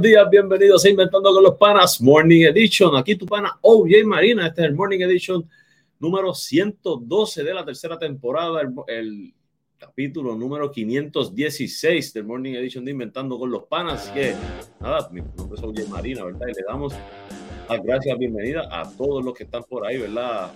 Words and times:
buenos 0.00 0.16
días, 0.16 0.30
bienvenidos 0.30 0.84
a 0.86 0.88
Inventando 0.88 1.30
con 1.30 1.42
los 1.42 1.56
Panas 1.56 2.00
Morning 2.00 2.46
Edition. 2.46 2.96
Aquí 2.96 3.16
tu 3.16 3.26
pana 3.26 3.58
OJ 3.60 4.02
Marina. 4.06 4.46
Este 4.46 4.62
es 4.62 4.68
el 4.68 4.74
Morning 4.74 5.00
Edition 5.00 5.46
número 5.98 6.32
112 6.32 7.44
de 7.44 7.52
la 7.52 7.66
tercera 7.66 7.98
temporada, 7.98 8.62
el, 8.62 8.72
el 8.86 9.34
capítulo 9.76 10.34
número 10.34 10.70
516 10.70 12.14
del 12.14 12.24
Morning 12.24 12.54
Edition 12.54 12.82
de 12.82 12.92
Inventando 12.92 13.38
con 13.38 13.50
los 13.50 13.64
Panas. 13.64 14.08
Que 14.08 14.32
nada, 14.80 15.06
mi 15.12 15.20
nombre 15.20 15.58
es 15.58 15.62
OJ 15.62 15.90
Marina, 15.90 16.24
¿verdad? 16.24 16.46
Y 16.48 16.54
le 16.54 16.62
damos 16.66 16.94
las 17.68 17.82
gracias, 17.82 18.18
bienvenida 18.18 18.68
a 18.70 18.90
todos 18.96 19.22
los 19.22 19.34
que 19.34 19.44
están 19.44 19.64
por 19.64 19.86
ahí, 19.86 19.98
¿verdad? 19.98 20.50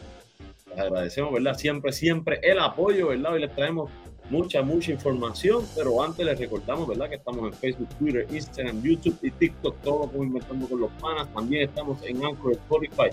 Les 0.71 0.79
agradecemos, 0.79 1.35
¿verdad? 1.35 1.55
Siempre, 1.59 1.93
siempre 1.93 2.41
el 2.43 2.61
apoyo, 2.61 3.09
¿verdad? 3.09 3.35
Hoy 3.35 3.41
les 3.41 3.55
traemos 3.55 3.91
mucha, 4.31 4.63
mucha 4.63 4.93
información, 4.93 5.65
pero 5.77 6.03
antes 6.03 6.25
les 6.25 6.39
recordamos, 6.39 6.89
¿verdad? 6.89 7.09
Que 7.09 7.17
estamos 7.17 7.45
en 7.45 7.53
Facebook, 7.53 7.89
Twitter, 7.99 8.27
Instagram, 8.31 8.81
YouTube 8.83 9.19
y 9.23 9.31
TikTok, 9.31 9.77
todo 9.83 10.11
como 10.11 10.25
Inventando 10.25 10.67
con 10.69 10.81
los 10.81 10.91
Panas. 10.93 11.29
También 11.35 11.69
estamos 11.69 12.03
en 12.05 12.25
Anchor, 12.25 12.53
Spotify, 12.53 13.11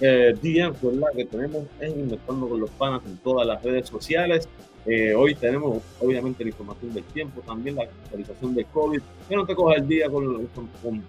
eh, 0.01 0.35
DMs, 0.41 0.81
¿verdad? 0.81 1.07
Que 1.15 1.23
tenemos 1.25 1.63
en 1.79 1.99
Inventando 1.99 2.49
con 2.49 2.59
los 2.59 2.71
Panas 2.71 3.01
en 3.05 3.15
todas 3.17 3.47
las 3.47 3.63
redes 3.63 3.87
sociales. 3.87 4.49
Eh, 4.85 5.15
hoy 5.15 5.33
tenemos 5.33 5.81
obviamente 5.99 6.43
la 6.43 6.49
información 6.51 6.93
del 6.93 7.03
tiempo, 7.05 7.41
también 7.41 7.75
la 7.75 7.83
actualización 7.83 8.53
del 8.53 8.65
COVID. 8.67 9.01
Que 9.27 9.35
no 9.35 9.45
te 9.45 9.55
coja 9.55 9.75
el 9.75 9.87
día 9.87 10.09
con, 10.09 10.25
con, 10.47 10.67
con, 10.81 11.03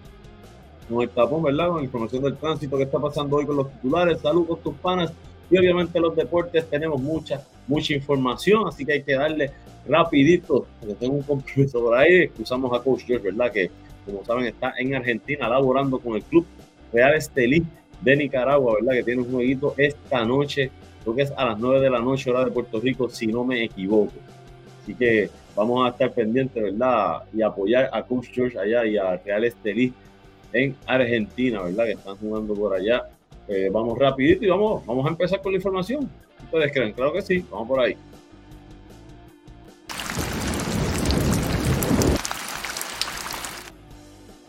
con 0.89 1.01
el 1.01 1.09
tapón, 1.09 1.43
¿verdad? 1.43 1.67
Con 1.67 1.77
la 1.77 1.83
información 1.83 2.23
del 2.23 2.37
tránsito 2.37 2.77
que 2.77 2.83
está 2.83 2.99
pasando 2.99 3.37
hoy 3.37 3.45
con 3.45 3.57
los 3.57 3.71
titulares. 3.71 4.19
Salud 4.21 4.47
con 4.47 4.59
tus 4.61 4.75
panas. 4.75 5.13
Y 5.49 5.57
obviamente 5.57 5.99
los 5.99 6.15
deportes 6.15 6.69
tenemos 6.69 6.99
mucha, 6.99 7.45
mucha 7.67 7.93
información, 7.93 8.67
así 8.67 8.83
que 8.83 8.93
hay 8.93 9.03
que 9.03 9.13
darle 9.13 9.51
rapidito, 9.87 10.67
porque 10.79 10.95
tengo 10.95 11.15
un 11.15 11.23
compromiso 11.23 11.79
por 11.79 11.95
ahí. 11.97 12.23
Excusamos 12.23 12.77
a 12.77 12.83
Coach 12.83 13.03
George, 13.05 13.31
¿verdad? 13.31 13.51
Que 13.51 13.71
como 14.05 14.25
saben 14.25 14.45
está 14.45 14.73
en 14.77 14.95
Argentina 14.95 15.47
laborando 15.47 15.99
con 15.99 16.15
el 16.15 16.23
club 16.23 16.45
Real 16.91 17.13
Estelí 17.15 17.63
de 18.01 18.15
Nicaragua, 18.15 18.75
¿verdad? 18.75 18.93
Que 18.93 19.03
tiene 19.03 19.21
un 19.21 19.31
jueguito 19.31 19.73
esta 19.77 20.25
noche 20.25 20.71
creo 21.07 21.15
que 21.15 21.21
es 21.21 21.31
a 21.37 21.45
las 21.45 21.57
9 21.57 21.79
de 21.79 21.89
la 21.89 22.01
noche 22.01 22.29
hora 22.29 22.43
de 22.43 22.51
Puerto 22.51 22.81
Rico, 22.81 23.09
si 23.09 23.27
no 23.27 23.45
me 23.45 23.63
equivoco. 23.63 24.11
Así 24.81 24.93
que 24.93 25.29
vamos 25.55 25.85
a 25.85 25.91
estar 25.91 26.11
pendientes, 26.11 26.61
¿verdad? 26.61 27.23
Y 27.33 27.41
apoyar 27.41 27.89
a 27.93 28.03
Coach 28.03 28.27
George 28.33 28.59
allá 28.59 28.85
y 28.85 28.97
a 28.97 29.15
Real 29.15 29.45
Estelí 29.45 29.93
en 30.51 30.75
Argentina, 30.85 31.61
¿verdad? 31.61 31.85
Que 31.85 31.91
están 31.91 32.17
jugando 32.17 32.53
por 32.53 32.73
allá. 32.73 33.07
Eh, 33.47 33.69
vamos 33.71 33.97
rapidito 33.97 34.43
y 34.43 34.49
vamos, 34.49 34.85
vamos 34.85 35.05
a 35.05 35.09
empezar 35.09 35.41
con 35.41 35.53
la 35.53 35.57
información. 35.57 36.09
¿Ustedes 36.43 36.73
creen? 36.73 36.91
Claro 36.91 37.13
que 37.13 37.21
sí, 37.21 37.45
vamos 37.49 37.69
por 37.69 37.79
ahí. 37.79 37.95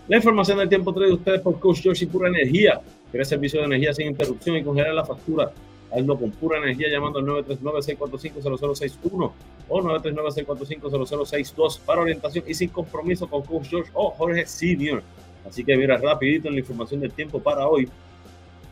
La 0.08 0.16
información 0.16 0.58
del 0.58 0.68
tiempo 0.68 0.92
trae 0.92 1.12
ustedes 1.12 1.40
por 1.40 1.60
Coach 1.60 1.82
George 1.82 2.04
y 2.04 2.08
Pura 2.08 2.28
Energía. 2.28 2.80
Quiere 3.12 3.24
servicio 3.24 3.60
de 3.60 3.66
energía 3.66 3.94
sin 3.94 4.08
interrupción 4.08 4.56
y 4.56 4.64
congelar 4.64 4.94
la 4.94 5.04
factura 5.04 5.52
Hazlo 5.90 6.18
con 6.18 6.30
pura 6.32 6.58
energía 6.58 6.88
llamando 6.90 7.18
al 7.18 7.24
939-645-0061 7.26 9.32
o 9.68 9.80
939-645-0062 9.80 11.80
para 11.80 12.02
orientación 12.02 12.44
y 12.46 12.52
sin 12.54 12.68
compromiso 12.68 13.26
con 13.28 13.42
Coach 13.42 13.68
George 13.68 13.90
o 13.94 14.10
Jorge 14.10 14.46
Senior. 14.46 15.02
Así 15.48 15.64
que 15.64 15.76
mira, 15.76 15.96
rapidito 15.96 16.48
en 16.48 16.54
la 16.54 16.60
información 16.60 17.00
del 17.00 17.12
tiempo 17.12 17.40
para 17.40 17.66
hoy. 17.66 17.88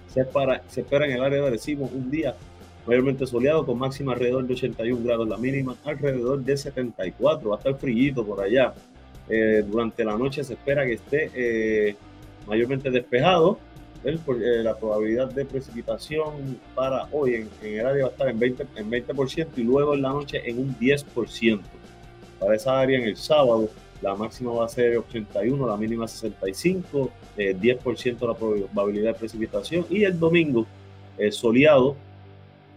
Se, 0.09 0.25
para, 0.25 0.63
se 0.69 0.83
espera 0.83 1.07
en 1.07 1.13
el 1.13 1.23
área 1.23 1.43
de 1.43 1.47
Arecibo 1.49 1.91
un 1.93 2.11
día 2.11 2.35
mayormente 2.87 3.27
soleado 3.27 3.67
con 3.67 3.79
máxima 3.79 4.13
alrededor 4.13 4.47
de 4.47 4.55
81 4.55 5.05
grados, 5.05 5.29
la 5.29 5.37
mínima 5.37 5.77
alrededor 5.85 6.41
de 6.41 6.57
74, 6.57 7.51
va 7.51 7.57
a 7.57 7.59
estar 7.59 7.77
frío 7.77 8.25
por 8.25 8.41
allá. 8.41 8.73
Eh, 9.29 9.65
durante 9.67 10.05
la 10.05 10.17
noche 10.17 10.45
se 10.45 10.53
espera 10.53 10.87
que 10.87 10.93
esté 10.95 11.31
eh, 11.35 11.97
mayormente 12.47 12.91
despejado. 12.91 13.59
Eh, 14.07 14.63
la 14.63 14.77
probabilidad 14.77 15.31
de 15.33 15.45
precipitación 15.45 16.61
para 16.75 17.09
hoy 17.11 17.35
en, 17.35 17.51
en, 17.63 17.81
el 17.81 17.87
área 17.87 18.05
va 18.05 18.09
a 18.11 18.13
estar 18.13 18.29
en 18.29 18.39
20%, 18.39 18.67
en 18.77 18.91
20% 18.91 19.49
y 19.57 19.63
luego 19.63 19.95
en 19.95 20.03
la 20.03 20.11
noche 20.11 20.49
en 20.49 20.59
un 20.59 20.77
10%. 20.79 21.61
Para 22.39 22.55
esa 22.55 22.79
área 22.79 22.99
en 22.99 23.05
el 23.05 23.17
sábado 23.17 23.69
la 24.03 24.15
máxima 24.15 24.53
va 24.53 24.67
a 24.67 24.69
ser 24.69 24.97
81, 24.97 25.67
la 25.67 25.77
mínima 25.77 26.07
65, 26.07 27.11
10% 27.37 28.29
la 28.29 28.35
probabilidad 28.35 29.15
de 29.15 29.19
precipitación 29.19 29.87
y 29.89 30.05
el 30.05 30.19
domingo 30.19 30.67
soleado 31.31 31.97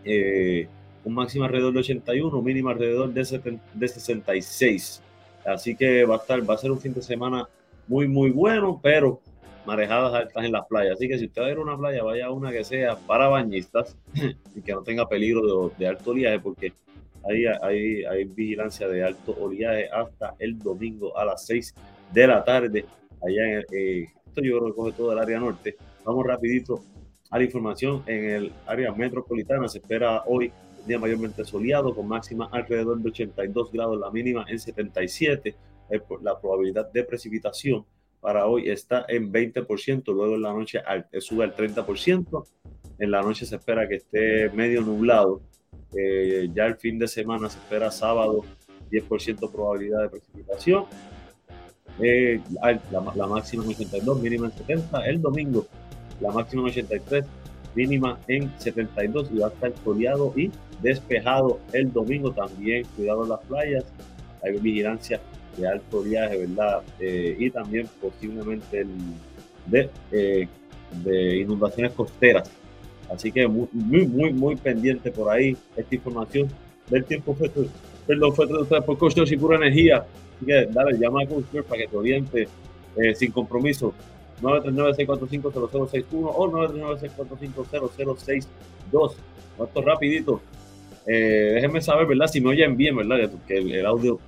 eh, 0.03 0.67
un 1.03 1.13
máximo 1.13 1.45
alrededor 1.45 1.73
de 1.73 1.79
81, 1.79 2.41
mínimo 2.41 2.69
alrededor 2.69 3.13
de, 3.13 3.59
de 3.73 3.87
66. 3.87 5.01
Así 5.45 5.75
que 5.75 6.05
va 6.05 6.15
a 6.15 6.17
estar, 6.17 6.49
va 6.49 6.55
a 6.55 6.57
ser 6.57 6.71
un 6.71 6.79
fin 6.79 6.93
de 6.93 7.01
semana 7.01 7.47
muy, 7.87 8.07
muy 8.07 8.31
bueno, 8.31 8.79
pero 8.81 9.19
marejadas 9.69 10.13
altas 10.13 10.43
en 10.43 10.51
las 10.51 10.65
playas. 10.65 10.93
Así 10.95 11.07
que 11.07 11.19
si 11.19 11.25
usted 11.25 11.43
va 11.43 11.45
a 11.45 11.51
ir 11.51 11.57
a 11.57 11.61
una 11.61 11.77
playa, 11.77 12.03
vaya 12.03 12.25
a 12.25 12.31
una 12.31 12.51
que 12.51 12.63
sea 12.63 12.95
para 12.95 13.27
bañistas 13.27 13.95
y 14.55 14.61
que 14.61 14.73
no 14.73 14.81
tenga 14.81 15.07
peligro 15.07 15.71
de, 15.77 15.87
alto 15.87 16.11
oleaje, 16.11 16.39
porque 16.39 16.73
ahí 17.29 17.45
hay, 17.61 18.03
hay, 18.03 18.23
vigilancia 18.25 18.87
de 18.87 19.03
alto 19.03 19.35
oleaje 19.39 19.87
hasta 19.89 20.35
el 20.39 20.57
domingo 20.57 21.15
a 21.15 21.23
las 21.23 21.45
6 21.45 21.75
de 22.11 22.27
la 22.27 22.43
tarde. 22.43 22.85
Allá 23.21 23.59
en 23.59 23.65
eh, 23.71 24.07
esto 24.25 24.41
yo 24.41 24.57
creo 24.57 24.67
que 24.67 24.73
coge 24.73 24.91
todo 24.93 25.13
el 25.13 25.19
área 25.19 25.39
norte. 25.39 25.77
Vamos 26.03 26.25
rapidito 26.25 26.83
a 27.29 27.37
la 27.37 27.43
información 27.43 28.03
en 28.07 28.23
el 28.29 28.53
área 28.65 28.91
metropolitana. 28.91 29.67
Se 29.67 29.77
espera 29.77 30.23
hoy 30.25 30.51
un 30.81 30.87
día 30.87 30.97
mayormente 30.97 31.45
soleado 31.45 31.93
con 31.93 32.07
máxima 32.07 32.49
alrededor 32.51 32.97
de 32.97 33.09
82 33.09 33.71
grados, 33.71 33.99
la 33.99 34.09
mínima 34.09 34.45
en 34.47 34.59
77. 34.59 35.55
La 36.21 36.39
probabilidad 36.39 36.91
de 36.91 37.03
precipitación 37.03 37.85
para 38.21 38.45
hoy 38.47 38.69
está 38.69 39.05
en 39.07 39.31
20%, 39.31 40.13
luego 40.13 40.35
en 40.35 40.41
la 40.41 40.53
noche 40.53 40.79
eh, 41.11 41.21
sube 41.21 41.43
al 41.43 41.55
30%. 41.55 42.45
En 42.99 43.11
la 43.11 43.21
noche 43.21 43.45
se 43.45 43.55
espera 43.55 43.87
que 43.87 43.95
esté 43.95 44.49
medio 44.49 44.81
nublado. 44.81 45.41
Eh, 45.95 46.49
ya 46.53 46.65
el 46.65 46.75
fin 46.75 46.99
de 46.99 47.07
semana 47.07 47.49
se 47.49 47.57
espera 47.57 47.89
sábado 47.91 48.43
10% 48.91 49.51
probabilidad 49.51 50.03
de 50.03 50.09
precipitación. 50.09 50.85
Eh, 52.01 52.41
la, 52.61 52.79
la, 53.15 53.27
máxima 53.27 53.63
en 53.63 53.69
82, 53.69 54.21
mínima 54.21 54.47
en 54.47 54.51
70. 54.53 55.05
El 55.05 55.21
domingo 55.21 55.65
la 56.19 56.31
máxima 56.31 56.63
en 56.63 56.67
83, 56.69 57.25
mínima 57.75 58.19
en 58.27 58.51
72 58.59 59.29
y 59.31 59.39
va 59.39 59.47
a 59.47 59.49
estar 59.49 59.73
soleado 59.83 60.33
y 60.35 60.51
despejado 60.81 61.59
el 61.73 61.91
domingo 61.91 62.31
también. 62.31 62.85
Cuidado 62.95 63.23
en 63.23 63.29
las 63.29 63.39
playas, 63.41 63.85
hay 64.43 64.59
vigilancia 64.59 65.19
de 65.59 65.67
alto 65.67 66.01
viaje, 66.01 66.37
¿verdad? 66.37 66.81
Eh, 66.99 67.35
y 67.37 67.49
también 67.49 67.87
posiblemente 68.01 68.85
de, 69.65 69.89
eh, 70.11 70.47
de 71.03 71.37
inundaciones 71.37 71.93
costeras. 71.93 72.49
Así 73.11 73.31
que 73.31 73.47
muy, 73.47 73.67
muy, 73.73 74.31
muy, 74.33 74.55
pendiente 74.55 75.11
por 75.11 75.29
ahí 75.29 75.57
esta 75.75 75.95
información 75.95 76.47
del 76.89 77.03
tiempo 77.05 77.33
fue, 77.35 77.51
perdón, 78.05 78.35
fue 78.35 78.47
traducida 78.47 78.81
por 78.81 78.97
Coach 78.97 79.17
y 79.31 79.37
Pura 79.37 79.57
Energía. 79.57 80.05
Así 80.35 80.45
que 80.45 80.67
dale, 80.67 80.97
llama 80.97 81.23
a 81.23 81.27
Coach 81.27 81.45
para 81.67 81.81
que 81.81 81.87
te 81.87 81.97
oriente 81.97 82.47
eh, 82.95 83.15
sin 83.15 83.31
compromiso 83.31 83.93
939-645-0061 84.41 86.05
o 86.11 86.51
939-645-0062. 86.51 88.47
Esto 89.61 89.81
rapidito. 89.81 90.41
Eh, 91.05 91.51
déjenme 91.55 91.81
saber, 91.81 92.05
¿verdad? 92.07 92.27
Si 92.27 92.39
me 92.39 92.49
oyen 92.49 92.77
bien, 92.77 92.95
¿verdad? 92.95 93.31
Que 93.47 93.57
el 93.57 93.85
audio 93.85 94.19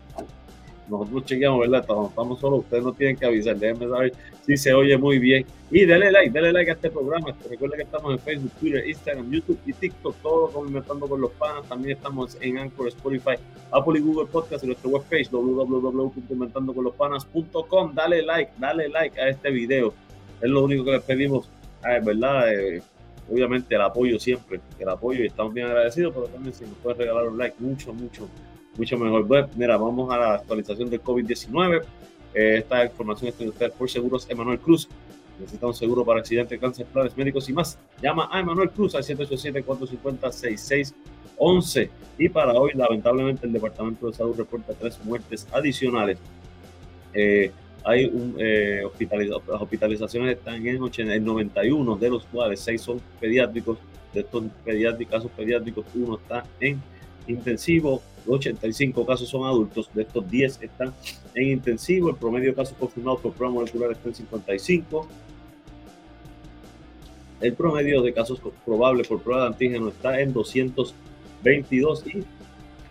nosotros 0.91 1.25
chequeamos, 1.25 1.61
¿verdad? 1.61 1.81
Estamos, 1.81 2.09
estamos 2.09 2.39
solos, 2.39 2.59
ustedes 2.59 2.83
no 2.83 2.93
tienen 2.93 3.15
que 3.15 3.25
avisar, 3.25 3.57
déjenme 3.57 3.87
saber 3.87 4.13
si 4.45 4.57
se 4.57 4.71
oye 4.73 4.97
muy 4.97 5.17
bien. 5.19 5.45
Y 5.71 5.85
denle 5.85 6.11
like, 6.11 6.31
denle 6.31 6.51
like 6.51 6.69
a 6.69 6.73
este 6.73 6.89
programa. 6.89 7.33
Recuerden 7.49 7.77
que 7.77 7.83
estamos 7.83 8.11
en 8.11 8.19
Facebook, 8.19 8.51
Twitter, 8.59 8.85
Instagram, 8.87 9.31
YouTube 9.31 9.57
y 9.65 9.71
TikTok, 9.73 10.17
todo 10.21 10.51
comentando 10.51 11.07
con 11.07 11.21
los 11.21 11.31
panas. 11.31 11.65
También 11.69 11.95
estamos 11.95 12.37
en 12.41 12.57
Anchor, 12.57 12.89
Spotify, 12.89 13.35
Apple 13.71 13.99
y 13.99 14.01
Google 14.01 14.27
Podcast 14.27 14.65
y 14.65 14.67
nuestra 14.67 14.89
webpage 14.89 15.29
www.comentandocolopanas.com. 15.31 17.95
Dale 17.95 18.21
like, 18.23 18.51
dale 18.57 18.89
like 18.89 19.17
a 19.19 19.29
este 19.29 19.49
video. 19.49 19.93
Es 20.41 20.49
lo 20.49 20.65
único 20.65 20.83
que 20.83 20.91
les 20.91 21.03
pedimos, 21.03 21.49
ah, 21.83 21.99
¿verdad? 22.03 22.53
Eh, 22.53 22.83
obviamente 23.29 23.75
el 23.75 23.81
apoyo 23.81 24.19
siempre, 24.19 24.59
el 24.77 24.89
apoyo 24.89 25.23
y 25.23 25.27
estamos 25.27 25.53
bien 25.53 25.67
agradecidos, 25.67 26.13
pero 26.13 26.27
también 26.27 26.53
si 26.53 26.65
nos 26.65 26.75
pueden 26.79 26.99
regalar 26.99 27.29
un 27.29 27.37
like, 27.37 27.55
mucho, 27.59 27.93
mucho 27.93 28.27
mucho 28.77 28.97
mejor. 28.97 29.25
Bueno, 29.25 29.49
mira, 29.55 29.75
vamos 29.77 30.13
a 30.13 30.17
la 30.17 30.33
actualización 30.35 30.89
del 30.89 31.03
COVID-19. 31.03 31.81
Eh, 32.33 32.59
esta 32.59 32.85
información 32.85 33.27
está 33.29 33.43
ustedes 33.43 33.73
por 33.73 33.89
Seguros 33.89 34.25
Emanuel 34.29 34.59
Cruz. 34.59 34.87
Necesita 35.39 35.67
un 35.67 35.73
seguro 35.73 36.05
para 36.05 36.19
accidentes, 36.19 36.59
cáncer, 36.59 36.85
planes 36.85 37.17
médicos 37.17 37.49
y 37.49 37.53
más. 37.53 37.79
Llama 38.01 38.29
a 38.31 38.39
Emanuel 38.39 38.69
Cruz 38.69 38.95
al 38.95 39.03
787-450-6611. 39.03 41.89
Y 42.17 42.29
para 42.29 42.53
hoy, 42.53 42.71
lamentablemente, 42.75 43.45
el 43.47 43.53
Departamento 43.53 44.07
de 44.07 44.13
Salud 44.13 44.37
reporta 44.37 44.73
tres 44.73 44.99
muertes 45.03 45.45
adicionales. 45.51 46.17
Eh, 47.13 47.51
hay 47.83 48.05
un, 48.05 48.35
eh, 48.37 48.83
las 48.83 49.61
hospitalizaciones 49.61 50.37
están 50.37 50.65
en, 50.65 51.25
91, 51.25 51.97
de 51.97 52.09
los 52.09 52.25
cuales 52.25 52.59
seis 52.59 52.81
son 52.81 53.01
pediátricos. 53.19 53.77
De 54.13 54.19
estos 54.19 54.43
pediátricos, 54.65 55.15
casos 55.15 55.31
pediátricos, 55.31 55.85
uno 55.95 56.17
está 56.17 56.43
en 56.59 56.81
intensivo, 57.27 58.01
85 58.27 59.05
casos 59.05 59.29
son 59.29 59.45
adultos, 59.45 59.89
de 59.93 60.01
estos 60.03 60.29
10 60.29 60.61
están 60.61 60.93
en 61.35 61.49
intensivo, 61.49 62.09
el 62.09 62.15
promedio 62.15 62.49
de 62.49 62.55
casos 62.55 62.75
confirmados 62.77 63.21
por 63.21 63.33
prueba 63.33 63.53
molecular 63.53 63.91
está 63.91 64.09
en 64.09 64.15
55, 64.15 65.07
el 67.41 67.53
promedio 67.53 68.01
de 68.01 68.13
casos 68.13 68.41
probables 68.65 69.07
por 69.07 69.21
prueba 69.21 69.43
de 69.43 69.47
antígeno 69.47 69.89
está 69.89 70.19
en 70.21 70.33
222 70.33 72.05
y 72.07 72.23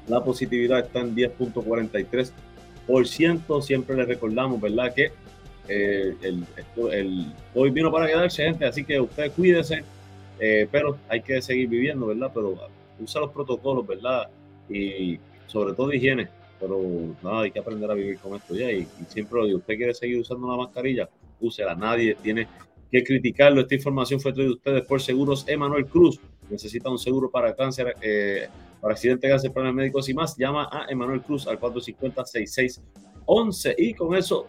la 0.08 0.24
positividad 0.24 0.80
está 0.80 1.00
en 1.00 1.14
10.43%. 1.14 3.62
Siempre 3.62 3.96
les 3.96 4.08
recordamos, 4.08 4.60
¿verdad? 4.60 4.92
Que 4.92 5.12
eh, 5.68 6.16
hoy 7.54 7.70
vino 7.70 7.92
para 7.92 8.08
quedarse, 8.08 8.42
gente, 8.42 8.64
así 8.64 8.82
que 8.82 9.00
ustedes 9.00 9.30
cuídense, 9.32 9.84
eh, 10.40 10.66
pero 10.70 10.98
hay 11.08 11.22
que 11.22 11.40
seguir 11.40 11.68
viviendo, 11.68 12.08
¿verdad? 12.08 12.32
Pero 12.34 12.58
usa 12.98 13.20
los 13.20 13.30
protocolos, 13.30 13.86
¿verdad? 13.86 14.28
Y 14.70 15.18
sobre 15.46 15.74
todo 15.74 15.92
higiene, 15.92 16.28
pero 16.60 16.80
nada, 17.22 17.42
hay 17.42 17.50
que 17.50 17.58
aprender 17.58 17.90
a 17.90 17.94
vivir 17.94 18.18
con 18.18 18.36
esto 18.36 18.54
ya. 18.54 18.70
Y, 18.70 18.86
siempre 19.08 19.40
lo 19.40 19.46
digo, 19.46 19.58
usted 19.58 19.76
quiere 19.76 19.92
seguir 19.94 20.20
usando 20.20 20.48
la 20.48 20.56
mascarilla, 20.56 21.08
úsela, 21.40 21.74
nadie 21.74 22.16
tiene 22.22 22.46
que 22.90 23.02
criticarlo. 23.02 23.62
Esta 23.62 23.74
información 23.74 24.20
fue 24.20 24.32
traída 24.32 24.50
de 24.50 24.56
ustedes 24.56 24.86
por 24.86 25.00
Seguros 25.00 25.44
Emanuel 25.48 25.86
Cruz. 25.86 26.20
Necesita 26.48 26.88
un 26.90 26.98
seguro 26.98 27.30
para 27.30 27.54
cáncer, 27.54 27.94
eh, 28.02 28.48
para 28.80 28.94
accidente, 28.94 29.28
cáncer, 29.28 29.52
planes 29.52 29.74
médicos 29.74 30.08
y 30.08 30.14
más. 30.14 30.36
Llama 30.36 30.68
a 30.70 30.86
Emanuel 30.88 31.22
Cruz 31.22 31.46
al 31.46 31.60
450-6611. 31.60 33.74
Y 33.78 33.94
con 33.94 34.16
eso 34.16 34.46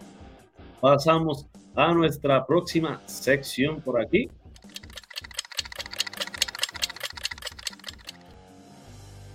pasamos 0.79 1.47
a 1.75 1.93
nuestra 1.93 2.45
próxima 2.45 3.01
sección 3.05 3.81
por 3.81 4.01
aquí. 4.01 4.29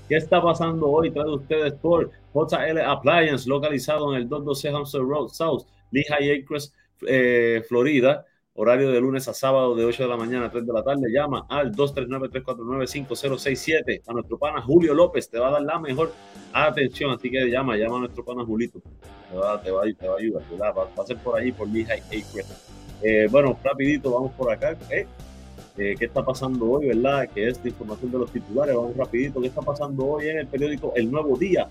¿Qué 0.08 0.16
está 0.16 0.40
pasando 0.40 0.88
hoy? 0.88 1.10
Trae 1.10 1.28
ustedes 1.28 1.74
por 1.74 2.10
JL 2.32 2.78
Appliance, 2.80 3.48
localizado 3.48 4.14
en 4.14 4.22
el 4.22 4.28
212 4.28 4.68
Hampshire 4.68 5.04
Road 5.04 5.28
South, 5.28 5.64
Lehigh 5.90 6.42
Acres, 6.42 6.72
eh, 7.06 7.62
Florida. 7.68 8.24
Horario 8.58 8.90
de 8.90 9.02
lunes 9.02 9.28
a 9.28 9.34
sábado 9.34 9.74
de 9.74 9.84
8 9.84 10.04
de 10.04 10.08
la 10.08 10.16
mañana 10.16 10.46
a 10.46 10.50
3 10.50 10.66
de 10.66 10.72
la 10.72 10.82
tarde. 10.82 11.12
Llama 11.12 11.44
al 11.50 11.72
239-349-5067. 11.72 14.00
A 14.06 14.14
nuestro 14.14 14.38
pana 14.38 14.62
Julio 14.62 14.94
López 14.94 15.28
te 15.28 15.38
va 15.38 15.48
a 15.48 15.50
dar 15.50 15.62
la 15.62 15.78
mejor 15.78 16.14
atención. 16.54 17.10
Así 17.10 17.30
que 17.30 17.50
llama, 17.50 17.76
llama 17.76 17.96
a 17.96 17.98
nuestro 18.00 18.24
pana 18.24 18.46
Julito. 18.46 18.80
Te 19.30 19.36
va, 19.36 19.60
te 19.60 19.70
va, 19.70 19.82
te 19.82 20.08
va 20.08 20.14
a 20.14 20.18
ayudar. 20.18 20.42
Va, 20.74 20.88
a 21.02 21.06
ser 21.06 21.18
por 21.18 21.38
ahí, 21.38 21.52
por 21.52 21.68
Lehigh 21.68 22.00
Acres. 22.00 22.46
Eh, 23.02 23.28
bueno, 23.30 23.58
rapidito, 23.62 24.10
vamos 24.10 24.32
por 24.32 24.50
acá. 24.50 24.74
Eh, 24.88 25.06
eh, 25.78 25.94
qué 25.98 26.06
está 26.06 26.24
pasando 26.24 26.70
hoy, 26.70 26.86
¿verdad? 26.86 27.28
Que 27.28 27.48
es 27.48 27.60
la 27.62 27.68
información 27.68 28.10
de 28.10 28.18
los 28.18 28.32
titulares. 28.32 28.74
Vamos 28.74 28.96
rapidito. 28.96 29.40
¿Qué 29.40 29.48
está 29.48 29.60
pasando 29.60 30.06
hoy 30.06 30.28
en 30.28 30.38
el 30.38 30.46
periódico 30.46 30.92
El 30.96 31.10
Nuevo 31.10 31.36
Día? 31.36 31.68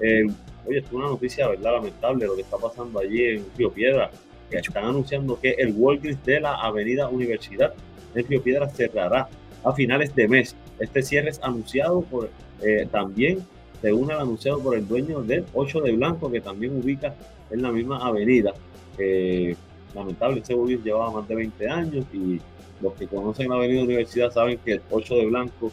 Eh, 0.00 0.26
oye, 0.66 0.78
es 0.78 0.90
una 0.90 1.06
noticia, 1.06 1.48
¿verdad? 1.48 1.74
Lamentable 1.74 2.26
lo 2.26 2.34
que 2.34 2.42
está 2.42 2.56
pasando 2.56 2.98
allí 2.98 3.22
en 3.22 3.46
Río 3.56 3.70
Piedra. 3.70 4.10
Que 4.50 4.56
están 4.56 4.84
anunciando 4.84 5.38
que 5.40 5.50
el 5.50 5.72
Walgreens 5.76 6.24
de 6.24 6.40
la 6.40 6.54
Avenida 6.54 7.08
Universidad 7.08 7.74
en 8.14 8.26
Río 8.26 8.42
Piedra 8.42 8.68
cerrará 8.68 9.28
a 9.62 9.72
finales 9.72 10.12
de 10.16 10.26
mes. 10.26 10.56
Este 10.80 11.02
cierre 11.02 11.30
es 11.30 11.40
anunciado 11.40 12.02
por 12.02 12.30
eh, 12.60 12.88
también, 12.90 13.38
según 13.80 14.10
el 14.10 14.18
anunciado 14.18 14.58
por 14.58 14.76
el 14.76 14.86
dueño 14.86 15.22
del 15.22 15.44
8 15.54 15.80
de 15.80 15.92
Blanco, 15.92 16.30
que 16.30 16.40
también 16.40 16.76
ubica 16.76 17.14
en 17.50 17.62
la 17.62 17.70
misma 17.70 18.04
avenida. 18.04 18.52
lamentable, 19.94 20.40
ese 20.40 20.54
bus 20.54 20.70
llevaba 20.82 21.12
más 21.12 21.28
de 21.28 21.36
20 21.36 21.68
años 21.68 22.04
y 22.12 22.40
los 22.84 22.92
que 22.94 23.06
conocen 23.06 23.48
la 23.48 23.56
Avenida 23.56 23.82
Universidad 23.82 24.30
saben 24.30 24.58
que 24.58 24.72
el 24.72 24.82
8 24.90 25.14
de 25.16 25.26
Blanco 25.26 25.72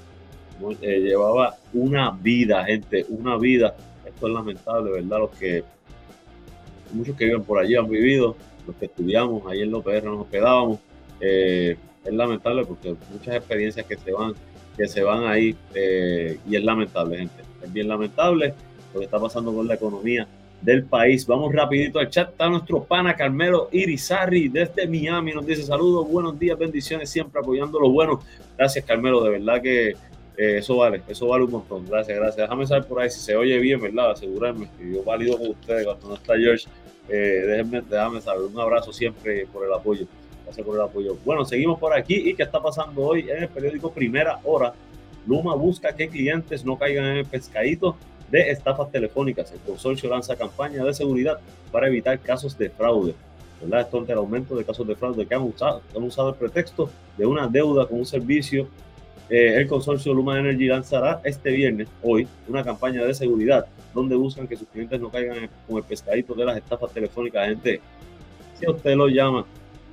eh, 0.81 0.99
llevaba 1.01 1.57
una 1.73 2.11
vida, 2.11 2.63
gente, 2.63 3.05
una 3.09 3.37
vida. 3.37 3.75
Esto 4.05 4.27
es 4.27 4.33
lamentable, 4.33 4.91
¿verdad? 4.91 5.19
Los 5.19 5.31
que, 5.31 5.63
muchos 6.93 7.15
que 7.17 7.25
viven 7.25 7.43
por 7.43 7.59
allí 7.59 7.75
han 7.75 7.89
vivido, 7.89 8.37
los 8.65 8.75
que 8.77 8.85
estudiamos, 8.85 9.45
ahí 9.45 9.61
en 9.61 9.71
López 9.71 10.01
nos 10.05 10.21
hospedábamos. 10.21 10.79
Eh, 11.19 11.75
es 12.05 12.13
lamentable 12.13 12.65
porque 12.65 12.95
muchas 13.11 13.35
experiencias 13.35 13.85
que 13.85 13.97
se 13.97 14.13
van, 14.13 14.33
que 14.77 14.87
se 14.87 15.03
van 15.03 15.25
ahí 15.25 15.53
eh, 15.75 16.39
y 16.49 16.55
es 16.55 16.63
lamentable, 16.63 17.17
gente. 17.17 17.43
Es 17.61 17.73
bien 17.73 17.89
lamentable 17.89 18.53
lo 18.93 18.99
que 18.99 19.05
está 19.05 19.19
pasando 19.19 19.53
con 19.53 19.67
la 19.67 19.73
economía 19.73 20.25
del 20.61 20.83
país. 20.83 21.25
Vamos 21.25 21.53
rapidito 21.53 21.99
al 21.99 22.09
chat. 22.09 22.29
Está 22.29 22.49
nuestro 22.49 22.83
pana 22.83 23.15
Carmelo 23.15 23.69
Irizarri 23.71 24.47
desde 24.47 24.87
Miami. 24.87 25.33
Nos 25.33 25.45
dice 25.45 25.63
saludos, 25.63 26.07
buenos 26.09 26.37
días, 26.37 26.57
bendiciones, 26.57 27.09
siempre 27.09 27.41
apoyando 27.41 27.79
lo 27.79 27.89
bueno. 27.89 28.21
Gracias, 28.57 28.85
Carmelo. 28.85 29.23
De 29.23 29.31
verdad 29.31 29.61
que 29.61 29.89
eh, 29.89 30.57
eso 30.57 30.77
vale, 30.77 31.01
eso 31.07 31.27
vale 31.27 31.45
un 31.45 31.51
montón. 31.51 31.85
Gracias, 31.87 32.17
gracias. 32.17 32.37
Déjame 32.37 32.67
saber 32.67 32.85
por 32.85 33.01
ahí 33.01 33.09
si 33.09 33.19
se 33.19 33.35
oye 33.35 33.57
bien, 33.59 33.81
¿verdad? 33.81 34.11
Asegurarme 34.11 34.67
que 34.77 34.93
yo 34.93 35.03
valido 35.03 35.37
con 35.37 35.49
ustedes 35.49 35.85
cuando 35.85 36.09
no 36.09 36.15
está 36.15 36.37
George. 36.37 36.67
Eh, 37.09 37.43
déjenme, 37.47 37.81
déjame 37.81 38.21
saber. 38.21 38.43
Un 38.43 38.59
abrazo 38.59 38.93
siempre 38.93 39.45
por 39.47 39.65
el 39.65 39.73
apoyo. 39.73 40.05
Gracias 40.45 40.65
por 40.65 40.75
el 40.75 40.81
apoyo. 40.81 41.17
Bueno, 41.25 41.43
seguimos 41.45 41.79
por 41.79 41.93
aquí. 41.93 42.15
¿Y 42.15 42.35
qué 42.35 42.43
está 42.43 42.61
pasando 42.61 43.01
hoy 43.01 43.29
en 43.29 43.43
el 43.43 43.49
periódico 43.49 43.91
Primera 43.91 44.39
Hora? 44.43 44.73
Luma 45.27 45.55
busca 45.55 45.95
que 45.95 46.09
clientes 46.09 46.65
no 46.65 46.77
caigan 46.77 47.05
en 47.05 47.17
el 47.17 47.25
pescadito 47.25 47.95
de 48.31 48.49
estafas 48.49 48.89
telefónicas. 48.91 49.51
El 49.51 49.59
consorcio 49.59 50.09
lanza 50.09 50.35
campaña 50.35 50.83
de 50.83 50.93
seguridad 50.93 51.39
para 51.71 51.87
evitar 51.87 52.17
casos 52.19 52.57
de 52.57 52.69
fraude. 52.69 53.13
¿verdad? 53.61 53.81
Esto 53.81 53.99
ante 53.99 54.11
el 54.13 54.17
aumento 54.17 54.55
de 54.55 54.63
casos 54.63 54.87
de 54.87 54.95
fraude 54.95 55.25
que 55.25 55.35
han 55.35 55.43
usado, 55.43 55.81
han 55.95 56.03
usado 56.03 56.29
el 56.29 56.35
pretexto 56.35 56.89
de 57.17 57.25
una 57.25 57.47
deuda 57.47 57.85
con 57.85 57.99
un 57.99 58.05
servicio. 58.05 58.67
Eh, 59.29 59.55
el 59.57 59.67
consorcio 59.67 60.13
Luma 60.13 60.39
Energy 60.39 60.65
lanzará 60.67 61.21
este 61.23 61.51
viernes, 61.51 61.87
hoy, 62.01 62.27
una 62.47 62.63
campaña 62.63 63.03
de 63.03 63.13
seguridad 63.13 63.65
donde 63.93 64.15
buscan 64.15 64.47
que 64.47 64.57
sus 64.57 64.67
clientes 64.67 64.99
no 64.99 65.09
caigan 65.09 65.49
con 65.67 65.77
el 65.77 65.83
pescadito 65.83 66.33
de 66.33 66.45
las 66.45 66.57
estafas 66.57 66.91
telefónicas. 66.91 67.47
Gente, 67.47 67.81
si 68.59 68.69
usted 68.69 68.95
lo 68.95 69.07
llama, 69.07 69.45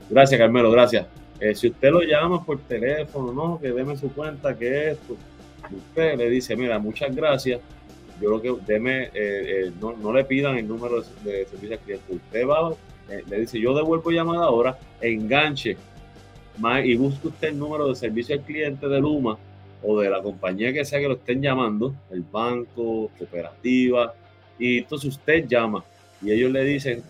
gracias 0.09 0.41
Carmelo, 0.41 0.71
gracias. 0.71 1.07
Eh, 1.41 1.55
si 1.55 1.69
usted 1.69 1.91
lo 1.91 2.01
llama 2.03 2.45
por 2.45 2.59
teléfono, 2.61 3.33
no, 3.33 3.61
que 3.61 3.71
deme 3.71 3.97
su 3.97 4.13
cuenta, 4.13 4.57
que 4.57 4.91
esto, 4.91 5.17
usted 5.71 6.17
le 6.17 6.29
dice, 6.31 6.57
mira, 6.57 6.79
muchas 6.79 7.15
gracias, 7.15 7.61
yo 8.21 8.31
lo 8.31 8.43
que 8.43 8.49
eh, 8.49 9.11
eh, 9.15 9.73
no, 9.81 9.97
no, 9.97 10.13
le 10.13 10.25
pidan 10.25 10.57
el 10.57 10.67
número 10.67 11.03
de, 11.25 11.47
servicio 11.47 11.77
al 11.77 11.81
cliente. 11.81 12.15
Usted 12.15 12.47
va, 12.47 12.75
eh, 13.11 13.23
le 13.29 13.41
dice, 13.41 13.61
yo 13.61 13.75
devuelvo 13.75 14.11
llamada 14.11 14.47
ahora, 14.47 14.79
enganche 15.01 15.77
y 16.85 16.97
busque 16.97 17.29
usted 17.29 17.49
el 17.49 17.59
número 17.59 17.87
de 17.89 17.95
servicio 17.95 18.35
al 18.35 18.43
cliente 18.43 18.89
de 18.89 18.99
Luma 19.01 19.39
o 19.81 20.01
de 20.01 20.11
la 20.11 20.21
compañía 20.21 20.73
que 20.73 20.85
sea 20.85 20.99
que 20.99 21.07
lo 21.07 21.15
estén 21.15 21.41
llamando, 21.41 21.95
el 22.11 22.23
banco, 22.23 23.11
cooperativa, 23.17 24.13
y 24.59 24.79
entonces 24.79 25.11
usted 25.11 25.47
llama 25.47 25.85
y 26.21 26.33
ellos 26.33 26.51
le 26.51 26.65
dicen, 26.65 27.05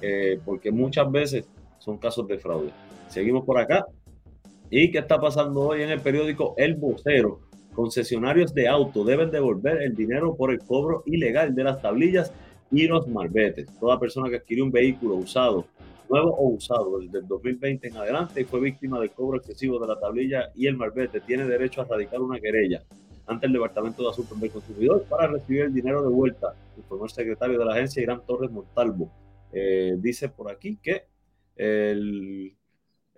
porque 0.45 0.71
muchas 0.71 1.11
veces 1.11 1.47
son 1.79 1.97
casos 1.97 2.29
de 2.29 2.39
fraude. 2.39 2.71
Seguimos 3.09 3.47
por 3.47 3.59
acá. 3.59 3.87
¿Y 4.71 4.91
qué 4.91 4.99
está 4.99 5.19
pasando 5.19 5.61
hoy 5.63 5.81
en 5.81 5.89
el 5.89 6.01
periódico 6.01 6.55
El 6.59 6.75
Vocero? 6.75 7.48
Concesionarios 7.79 8.53
de 8.55 8.67
auto 8.67 9.05
deben 9.05 9.31
devolver 9.31 9.81
el 9.83 9.95
dinero 9.95 10.35
por 10.35 10.51
el 10.51 10.59
cobro 10.59 11.05
ilegal 11.07 11.55
de 11.55 11.63
las 11.63 11.81
tablillas 11.81 12.33
y 12.73 12.89
los 12.89 13.07
marbetes. 13.07 13.69
Toda 13.79 14.01
persona 14.01 14.29
que 14.29 14.35
adquirió 14.35 14.65
un 14.65 14.73
vehículo 14.73 15.15
usado, 15.15 15.65
nuevo 16.11 16.35
o 16.35 16.49
usado 16.49 16.99
desde 16.99 17.21
el 17.21 17.29
2020 17.29 17.87
en 17.87 17.97
adelante 17.97 18.41
y 18.41 18.45
fue 18.45 18.59
víctima 18.59 18.99
del 18.99 19.13
cobro 19.13 19.39
excesivo 19.39 19.79
de 19.79 19.87
la 19.87 20.01
tablilla 20.01 20.51
y 20.57 20.67
el 20.67 20.77
marbete 20.77 21.21
tiene 21.21 21.45
derecho 21.45 21.81
a 21.81 21.85
radicar 21.85 22.21
una 22.21 22.41
querella 22.41 22.83
ante 23.29 23.47
el 23.47 23.53
Departamento 23.53 24.03
de 24.03 24.11
Asuntos 24.11 24.41
del 24.41 24.51
Consumidor 24.51 25.05
para 25.09 25.29
recibir 25.29 25.61
el 25.63 25.73
dinero 25.73 26.03
de 26.03 26.09
vuelta, 26.09 26.57
informó 26.77 27.05
el 27.05 27.11
secretario 27.13 27.61
de 27.61 27.65
la 27.65 27.75
agencia 27.75 28.03
Irán 28.03 28.23
Torres 28.27 28.51
Montalvo. 28.51 29.09
Eh, 29.53 29.95
dice 29.99 30.29
por 30.29 30.51
aquí 30.51 30.81
que 30.83 31.05
el 31.55 32.58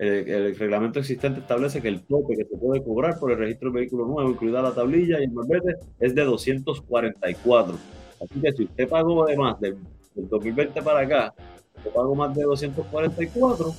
el, 0.01 0.57
reglamento 0.57 0.99
existente 0.99 1.41
establece 1.41 1.83
que 1.83 1.89
el 1.89 2.01
tope 2.01 2.35
que 2.35 2.45
se 2.45 2.57
puede 2.57 2.83
cobrar 2.83 3.19
por 3.19 3.33
el 3.33 3.39
registro 3.39 3.71
de 3.71 3.81
vehículo 3.81 4.07
nuevo, 4.07 4.31
incluida 4.31 4.63
la 4.63 4.73
tablilla 4.73 5.21
y 5.21 5.25
el 5.25 5.33
marbete, 5.33 5.77
es 5.99 6.15
de 6.15 6.25
244. 6.25 7.75
Así 8.23 8.41
que 8.41 8.53
si 8.53 8.65
usted 8.65 8.89
pagó 8.89 9.25
además 9.25 9.61
del, 9.61 9.77
del 10.15 10.29
2020 10.29 10.81
para 10.81 11.01
acá, 11.01 11.35
usted 11.77 11.91
pagó 11.91 12.15
más 12.15 12.35
de 12.35 12.45
244, 12.45 13.75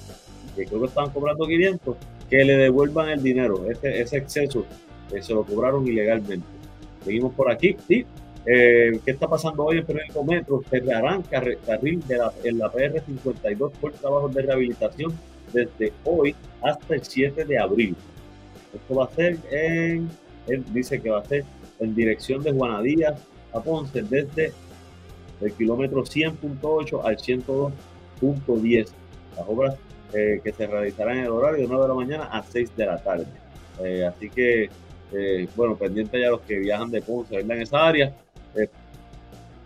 que 0.55 0.65
creo 0.65 0.79
que 0.81 0.85
estaban 0.85 1.09
cobrando 1.09 1.47
500, 1.47 1.97
que 2.29 2.45
le 2.45 2.55
devuelvan 2.55 3.09
el 3.09 3.23
dinero. 3.23 3.65
Ese, 3.67 4.17
exceso 4.17 4.63
eh, 5.11 5.23
se 5.23 5.33
lo 5.33 5.43
cobraron 5.43 5.87
ilegalmente. 5.87 6.45
Seguimos 7.03 7.33
por 7.33 7.51
aquí. 7.51 7.75
Sí. 7.87 8.05
Eh, 8.45 8.99
¿Qué 9.03 9.11
está 9.11 9.27
pasando 9.27 9.65
hoy 9.65 9.79
en 9.79 9.85
Periódico 9.85 10.23
Metro? 10.23 10.61
Cerrarán 10.69 11.23
carril 11.23 12.07
de 12.07 12.17
la, 12.17 12.31
en 12.43 12.59
la 12.59 12.71
PR52 12.71 13.71
por 13.71 13.91
trabajos 13.93 14.33
de 14.35 14.41
rehabilitación 14.43 15.13
desde 15.53 15.93
hoy 16.03 16.36
hasta 16.62 16.96
el 16.96 17.03
7 17.03 17.46
de 17.46 17.58
abril. 17.58 17.96
Esto 18.74 18.96
va 18.96 19.05
a 19.05 19.10
ser 19.12 19.38
en, 19.51 20.10
dice 20.74 21.01
que 21.01 21.10
va 21.10 21.20
a 21.20 21.25
ser 21.25 21.43
en 21.79 21.96
dirección 21.96 22.41
de 22.43 22.51
Juanadías 22.51 23.20
a 23.53 23.60
Ponce 23.62 24.01
desde 24.03 24.53
el 25.41 25.53
kilómetro 25.53 26.03
100.8 26.03 27.01
al 27.03 27.17
102.10. 27.17 28.88
Las 29.36 29.48
obras 29.48 29.75
eh, 30.13 30.41
que 30.43 30.51
se 30.51 30.67
realizarán 30.67 31.17
en 31.17 31.24
el 31.25 31.31
horario 31.31 31.62
de 31.62 31.67
9 31.67 31.84
de 31.84 31.88
la 31.88 31.93
mañana 31.93 32.24
a 32.25 32.43
6 32.43 32.75
de 32.75 32.86
la 32.86 33.01
tarde. 33.01 33.25
Eh, 33.84 34.05
así 34.05 34.29
que, 34.29 34.70
eh, 35.13 35.48
bueno, 35.55 35.75
pendiente 35.75 36.20
ya 36.20 36.29
los 36.29 36.41
que 36.41 36.60
viajan 36.60 36.91
de 36.91 37.01
Ponce, 37.01 37.38
¿verdad? 37.38 37.58
En 37.58 37.63
esa 37.63 37.88
área, 37.88 38.13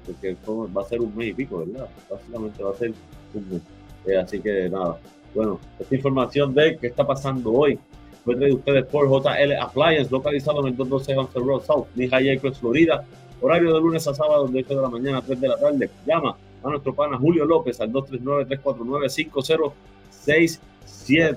porque 0.06 0.38
va 0.48 0.82
a 0.82 0.86
ser 0.86 1.01
un 1.01 1.15
mes 1.15 1.30
y 1.30 1.34
pico, 1.34 1.65
¿verdad? 1.65 1.89
Básicamente 2.10 2.63
va 2.63 2.72
a 2.72 2.75
ser 2.75 2.94
un 3.34 3.50
mes. 3.50 4.18
así 4.18 4.39
que 4.39 4.70
nada, 4.70 5.00
bueno, 5.36 5.60
esta 5.77 5.94
información 5.94 6.54
de 6.54 6.77
qué 6.77 6.88
está 6.88 7.06
pasando 7.06 7.51
hoy 7.51 7.77
fue 8.24 8.36
traído 8.36 8.56
ustedes 8.58 8.86
por 8.86 9.08
JL 9.08 9.51
Appliance, 9.60 10.10
localizado 10.10 10.62
en 10.62 10.68
el 10.68 10.77
212 10.77 11.20
Hampton 11.20 11.48
Road 11.48 11.62
South, 11.62 11.88
Nihaya 11.94 12.34
Acres, 12.34 12.58
Florida. 12.58 13.06
Horario 13.42 13.74
de 13.74 13.80
lunes 13.80 14.08
a 14.08 14.15
sábado, 14.15 14.48
de 14.48 14.62
8 14.62 14.75
de 14.75 14.82
la 14.82 14.89
mañana 14.89 15.20
a 15.20 15.22
3 15.22 15.42
de 15.42 15.48
la 15.48 15.58
tarde. 15.58 15.92
Llama 16.08 16.36
a 16.63 16.70
nuestro 16.70 16.96
pana 16.96 17.20
Julio 17.20 17.46
López 17.46 17.80
al 17.82 17.92
239-349-5067. 17.92 20.60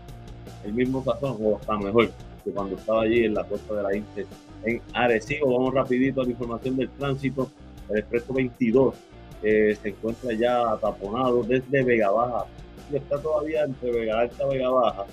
el 0.64 0.73
mismo 0.73 1.02
pasón 1.02 1.37
o 1.40 1.59
está 1.61 1.76
mejor 1.78 2.11
que 2.44 2.50
cuando 2.50 2.76
estaba 2.76 3.02
allí 3.02 3.25
en 3.25 3.35
la 3.35 3.44
costa 3.44 3.75
de 3.75 3.83
la 3.83 3.97
Inter 3.97 4.26
en 4.64 4.80
Arecibo. 4.92 5.52
Vamos 5.52 5.75
rapidito 5.75 6.21
a 6.21 6.25
la 6.25 6.30
información 6.30 6.76
del 6.76 6.90
tránsito. 6.90 7.50
El 7.88 7.99
expreso 7.99 8.33
22 8.33 8.94
eh, 9.42 9.76
se 9.80 9.88
encuentra 9.90 10.33
ya 10.33 10.76
taponado 10.80 11.42
desde 11.42 11.83
Vega 11.83 12.11
Baja. 12.11 12.47
Está 12.92 13.18
todavía 13.18 13.64
entre 13.64 13.90
Vega 13.92 14.21
Alta 14.21 14.44
y 14.44 14.54
Vega 14.54 14.71
Baja. 14.71 15.06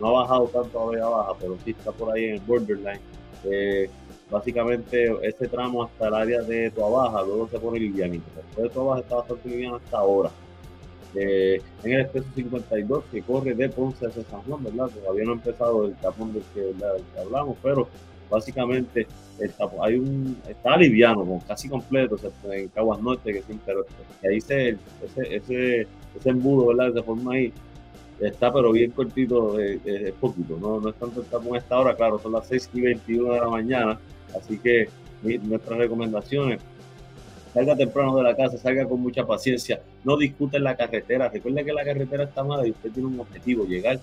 No 0.00 0.08
ha 0.08 0.22
bajado 0.22 0.46
tanto 0.48 0.80
a 0.80 0.90
Vega 0.90 1.08
Baja, 1.08 1.32
pero 1.40 1.56
sí 1.64 1.70
está 1.70 1.92
por 1.92 2.12
ahí 2.12 2.24
en 2.24 2.34
el 2.34 2.40
borderline 2.40 3.00
eh, 3.44 3.90
básicamente 4.30 5.14
ese 5.22 5.48
tramo 5.48 5.84
hasta 5.84 6.08
el 6.08 6.14
área 6.14 6.42
de 6.42 6.70
Baja, 6.70 7.22
luego 7.22 7.48
se 7.48 7.58
pone 7.58 7.78
livianito. 7.78 8.24
Después 8.56 8.72
de 8.72 8.80
Baja 8.80 9.00
está 9.00 9.14
bastante 9.16 9.48
liviano 9.48 9.76
hasta 9.76 9.98
ahora. 9.98 10.30
Eh, 11.16 11.60
en 11.84 11.92
el 11.92 12.00
expreso 12.00 12.26
52 12.34 13.04
que 13.12 13.22
corre 13.22 13.54
de 13.54 13.68
Ponce 13.68 14.06
hacia 14.06 14.24
San 14.24 14.42
Juan, 14.42 14.64
¿verdad? 14.64 14.88
Todavía 14.88 15.24
no 15.24 15.32
ha 15.32 15.34
empezado 15.34 15.86
el 15.86 15.94
tapón 15.94 16.32
del 16.32 16.42
que, 16.52 16.74
hablamos, 17.20 17.56
pero 17.62 17.88
básicamente 18.28 19.06
el 19.38 19.52
hay 19.80 19.94
un, 19.96 20.36
está 20.48 20.76
liviano, 20.76 21.40
casi 21.46 21.68
completo, 21.68 22.16
en 22.50 22.68
Caguas 22.68 23.00
Norte, 23.00 23.32
que 23.32 23.42
siempre, 23.42 23.74
que 24.20 24.28
ahí 24.28 24.40
se, 24.40 24.70
ese, 24.70 25.36
ese, 25.36 25.86
ese 26.18 26.28
embudo, 26.28 26.66
¿verdad? 26.68 26.94
Se 26.94 27.02
forma 27.02 27.34
ahí, 27.34 27.52
está 28.20 28.52
pero 28.52 28.72
bien 28.72 28.90
cortito, 28.90 29.60
es, 29.60 30.12
poquito, 30.20 30.58
no, 30.60 30.80
no 30.80 30.88
es 30.88 30.96
tanto 30.96 31.20
el 31.20 31.26
tapón 31.26 31.54
a 31.54 31.58
esta 31.58 31.78
hora, 31.78 31.94
claro, 31.94 32.18
son 32.18 32.32
las 32.32 32.48
6 32.48 32.70
y 32.74 32.80
21 32.80 33.34
de 33.34 33.40
la 33.40 33.48
mañana, 33.48 34.00
así 34.36 34.58
que 34.58 34.88
nuestras 35.22 35.78
recomendaciones, 35.78 36.60
salga 37.54 37.76
temprano 37.76 38.16
de 38.16 38.24
la 38.24 38.36
casa, 38.36 38.58
salga 38.58 38.84
con 38.84 39.00
mucha 39.00 39.24
paciencia, 39.24 39.80
no 40.02 40.16
discute 40.16 40.56
en 40.56 40.64
la 40.64 40.76
carretera, 40.76 41.28
recuerde 41.28 41.64
que 41.64 41.72
la 41.72 41.84
carretera 41.84 42.24
está 42.24 42.42
mala 42.42 42.66
y 42.66 42.72
usted 42.72 42.90
tiene 42.90 43.08
un 43.08 43.20
objetivo, 43.20 43.64
llegar 43.64 44.00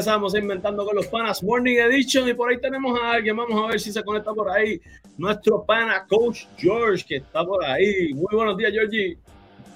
Regresamos 0.10 0.34
inventando 0.34 0.84
con 0.88 0.96
los 0.96 1.06
panas 1.06 1.44
Morning 1.44 1.78
Edition 1.78 2.28
y 2.28 2.34
por 2.34 2.50
ahí 2.50 2.60
tenemos 2.60 3.00
a 3.00 3.12
alguien. 3.12 3.38
Vamos 3.38 3.64
a 3.64 3.68
ver 3.68 3.80
si 3.80 3.92
se 3.92 4.04
conecta 4.04 4.34
por 4.34 4.50
ahí. 4.50 4.82
Nuestro 5.20 5.64
pana 5.64 6.04
Coach 6.10 6.46
George 6.58 7.06
que 7.08 7.18
está 7.18 7.46
por 7.46 7.64
ahí. 7.64 8.12
Muy 8.16 8.26
buenos 8.32 8.58
días, 8.58 8.72
Georgie. 8.72 9.20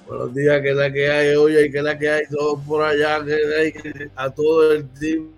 Buenos 0.07 0.33
días, 0.33 0.59
que 0.59 0.71
es 0.71 0.75
la 0.75 0.91
que 0.91 1.07
hay, 1.07 1.35
oye, 1.35 1.69
que 1.69 1.77
es 1.77 1.83
la 1.83 1.99
que 1.99 2.09
hay, 2.09 2.23
todos 2.31 2.59
por 2.65 2.81
allá, 2.81 3.23
que 3.23 3.33
hay 3.33 3.73
a 4.15 4.31
todo 4.31 4.73
el 4.73 4.89
team. 4.93 5.29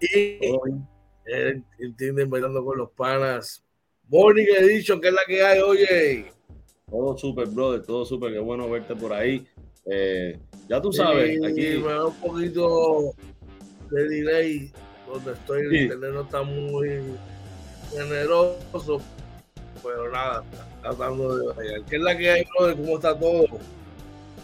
Y 0.00 0.38
el, 1.26 1.62
team 1.98 2.16
de 2.16 2.22
inventando 2.22 2.64
con 2.64 2.78
los 2.78 2.90
panas. 2.92 3.62
Morning 4.08 4.46
Edition, 4.58 5.02
que 5.02 5.08
es 5.08 5.14
la 5.14 5.22
que 5.26 5.44
hay, 5.44 5.60
oye. 5.60 6.32
Todo 6.90 7.18
súper, 7.18 7.48
brother, 7.48 7.84
todo 7.84 8.06
súper, 8.06 8.32
qué 8.32 8.38
bueno 8.38 8.70
verte 8.70 8.96
por 8.96 9.12
ahí. 9.12 9.46
Eh, 9.84 10.40
ya 10.68 10.80
tú 10.80 10.92
sabes, 10.92 11.38
aquí. 11.44 11.78
Me 11.78 11.88
da 11.88 12.06
un 12.06 12.14
poquito 12.14 13.12
de 13.90 14.08
delay 14.08 14.72
donde 15.06 15.32
estoy, 15.32 15.62
el 15.62 15.76
internet 15.76 16.10
no 16.12 16.20
está 16.22 16.42
muy 16.42 17.00
generoso, 17.92 19.00
pero 19.82 20.10
nada, 20.10 20.42
tratando 20.82 21.36
de 21.54 21.82
¿Qué 21.88 21.96
es 21.96 22.02
la 22.02 22.16
que 22.16 22.30
hay, 22.30 22.44
brother? 22.56 22.76
¿Cómo 22.76 22.96
está 22.96 23.18
todo? 23.18 23.44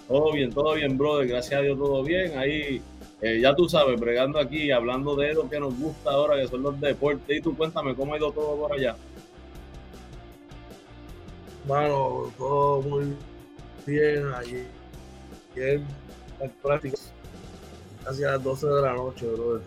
Todo 0.09 0.33
bien, 0.33 0.53
todo 0.53 0.75
bien, 0.75 0.97
brother. 0.97 1.27
Gracias 1.27 1.59
a 1.61 1.63
Dios, 1.63 1.79
todo 1.79 2.03
bien. 2.05 2.39
Ahí, 2.39 2.81
eh, 3.21 3.41
ya 3.41 3.55
tú 3.55 3.69
sabes, 3.69 3.99
bregando 3.99 4.39
aquí, 4.39 4.71
hablando 4.71 5.17
de 5.17 5.35
lo 5.35 5.49
que 5.49 5.59
nos 5.59 5.77
gusta 5.77 6.11
ahora, 6.11 6.37
que 6.37 6.47
son 6.49 6.63
los 6.63 6.81
deportes. 6.81 7.39
Y 7.39 7.41
tú 7.41 7.57
cuéntame 7.57 7.95
cómo 7.95 8.15
ha 8.15 8.19
ido 8.19 8.31
todo 8.31 8.57
por 8.57 8.73
allá. 8.73 8.95
Bueno, 11.65 12.33
todo 12.37 12.83
muy 12.83 13.15
bien. 13.87 14.27
Allí 14.35 14.67
ayer 15.55 15.81
prácticas 16.51 17.13
casi 18.05 18.25
a 18.25 18.33
las 18.33 18.43
12 18.43 18.67
de 18.67 18.83
la 18.83 18.93
noche, 18.95 19.27
brother. 19.27 19.63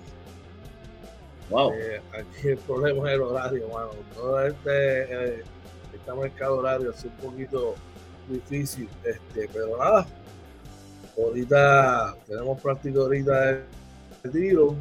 Wow. 1.50 1.72
Eh, 1.74 2.02
aquí 2.12 2.48
el 2.50 2.58
problema 2.58 3.10
es 3.10 3.16
el 3.16 3.22
horario, 3.22 3.70
mano. 3.70 3.92
Todo 4.14 4.46
este, 4.46 5.04
eh, 5.04 5.44
este 5.94 6.14
mercado 6.14 6.58
horario 6.58 6.92
es 6.92 7.04
un 7.04 7.12
poquito 7.12 7.76
difícil, 8.28 8.90
este, 9.04 9.48
pero 9.54 9.78
nada. 9.78 10.06
Ahorita 11.18 12.16
tenemos 12.28 12.62
práctica 12.62 13.00
ahorita 13.00 13.42
de, 13.42 14.30
tiro. 14.32 14.76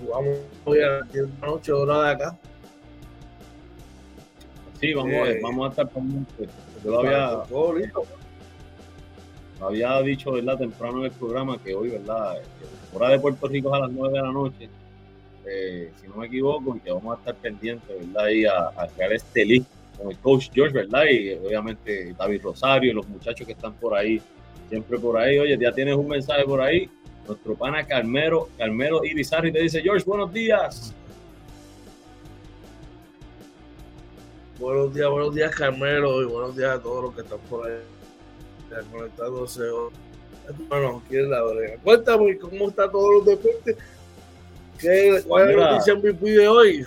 Jugamos 0.00 0.38
hoy 0.64 0.80
a 0.80 0.88
las 0.88 1.12
10 1.12 1.26
de 1.26 1.40
la 1.40 1.46
noche, 1.46 1.72
hora 1.72 2.02
de 2.02 2.10
acá. 2.10 2.38
Sí, 4.80 4.92
vamos, 4.92 5.12
eh, 5.12 5.40
vamos 5.42 5.66
a 5.66 5.70
estar 5.70 5.90
con 5.90 6.26
Todavía. 6.82 7.42
Todo 7.48 7.74
listo 7.74 8.04
había 9.60 10.00
dicho, 10.02 10.32
¿verdad?, 10.32 10.58
temprano 10.58 10.98
en 10.98 11.04
el 11.06 11.10
programa 11.12 11.58
que 11.62 11.74
hoy, 11.74 11.90
¿verdad?, 11.90 12.36
hora 12.92 13.10
de 13.10 13.18
Puerto 13.18 13.48
Rico 13.48 13.68
es 13.68 13.74
a 13.74 13.78
las 13.80 13.90
9 13.90 14.14
de 14.14 14.22
la 14.22 14.32
noche, 14.32 14.68
eh, 15.46 15.92
si 16.00 16.08
no 16.08 16.16
me 16.16 16.26
equivoco, 16.26 16.76
y 16.76 16.80
que 16.80 16.90
vamos 16.90 17.16
a 17.16 17.18
estar 17.18 17.34
pendientes, 17.36 17.88
¿verdad?, 17.88 18.24
ahí 18.24 18.44
a, 18.44 18.88
crear 18.94 19.12
este 19.12 19.44
link 19.44 19.66
con 19.96 20.10
el 20.10 20.18
coach 20.18 20.50
George, 20.52 20.74
¿verdad?, 20.74 21.04
y 21.10 21.34
obviamente 21.34 22.14
David 22.18 22.42
Rosario 22.42 22.90
y 22.90 22.94
los 22.94 23.08
muchachos 23.08 23.46
que 23.46 23.52
están 23.52 23.72
por 23.74 23.94
ahí, 23.94 24.20
siempre 24.68 24.98
por 24.98 25.16
ahí. 25.16 25.38
Oye, 25.38 25.56
ya 25.58 25.72
tienes 25.72 25.94
un 25.94 26.08
mensaje 26.08 26.44
por 26.44 26.60
ahí. 26.60 26.90
Nuestro 27.26 27.54
pana 27.54 27.84
Carmelo, 27.84 28.48
Carmelo 28.58 29.04
Irizarri 29.04 29.52
te 29.52 29.60
dice, 29.60 29.80
George, 29.80 30.04
buenos 30.04 30.32
días. 30.32 30.94
Buenos 34.58 34.94
días, 34.94 35.10
buenos 35.10 35.34
días 35.34 35.54
Carmelo 35.54 36.22
y 36.22 36.24
buenos 36.24 36.56
días 36.56 36.70
a 36.70 36.82
todos 36.82 37.04
los 37.04 37.14
que 37.14 37.20
están 37.20 37.38
por 37.50 37.68
ahí 37.68 37.76
Bueno, 40.68 41.02
¿quién 41.08 41.30
la 41.30 41.42
Cuéntame 41.82 42.38
cómo 42.38 42.68
está 42.68 42.90
todos 42.90 43.14
los 43.16 43.26
deportes. 43.26 43.76
¿Qué, 44.78 45.22
¿Cuál 45.26 45.50
es 45.50 45.56
la 45.56 45.70
noticia 45.70 45.94
MVP 45.94 46.30
de 46.30 46.48
hoy? 46.48 46.86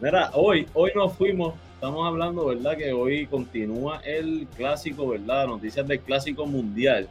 Mira, 0.00 0.30
hoy, 0.34 0.66
hoy 0.74 0.90
nos 0.94 1.14
fuimos, 1.14 1.54
estamos 1.74 2.06
hablando, 2.06 2.46
¿verdad? 2.46 2.76
Que 2.76 2.92
hoy 2.92 3.26
continúa 3.26 4.00
el 4.04 4.46
clásico, 4.56 5.08
¿verdad? 5.08 5.46
Noticias 5.46 5.86
del 5.86 6.00
clásico 6.00 6.44
mundial. 6.46 7.08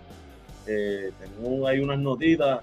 Eh, 0.68 1.12
tenemos 1.20 1.68
ahí 1.68 1.80
unas 1.80 2.00
notitas, 2.00 2.60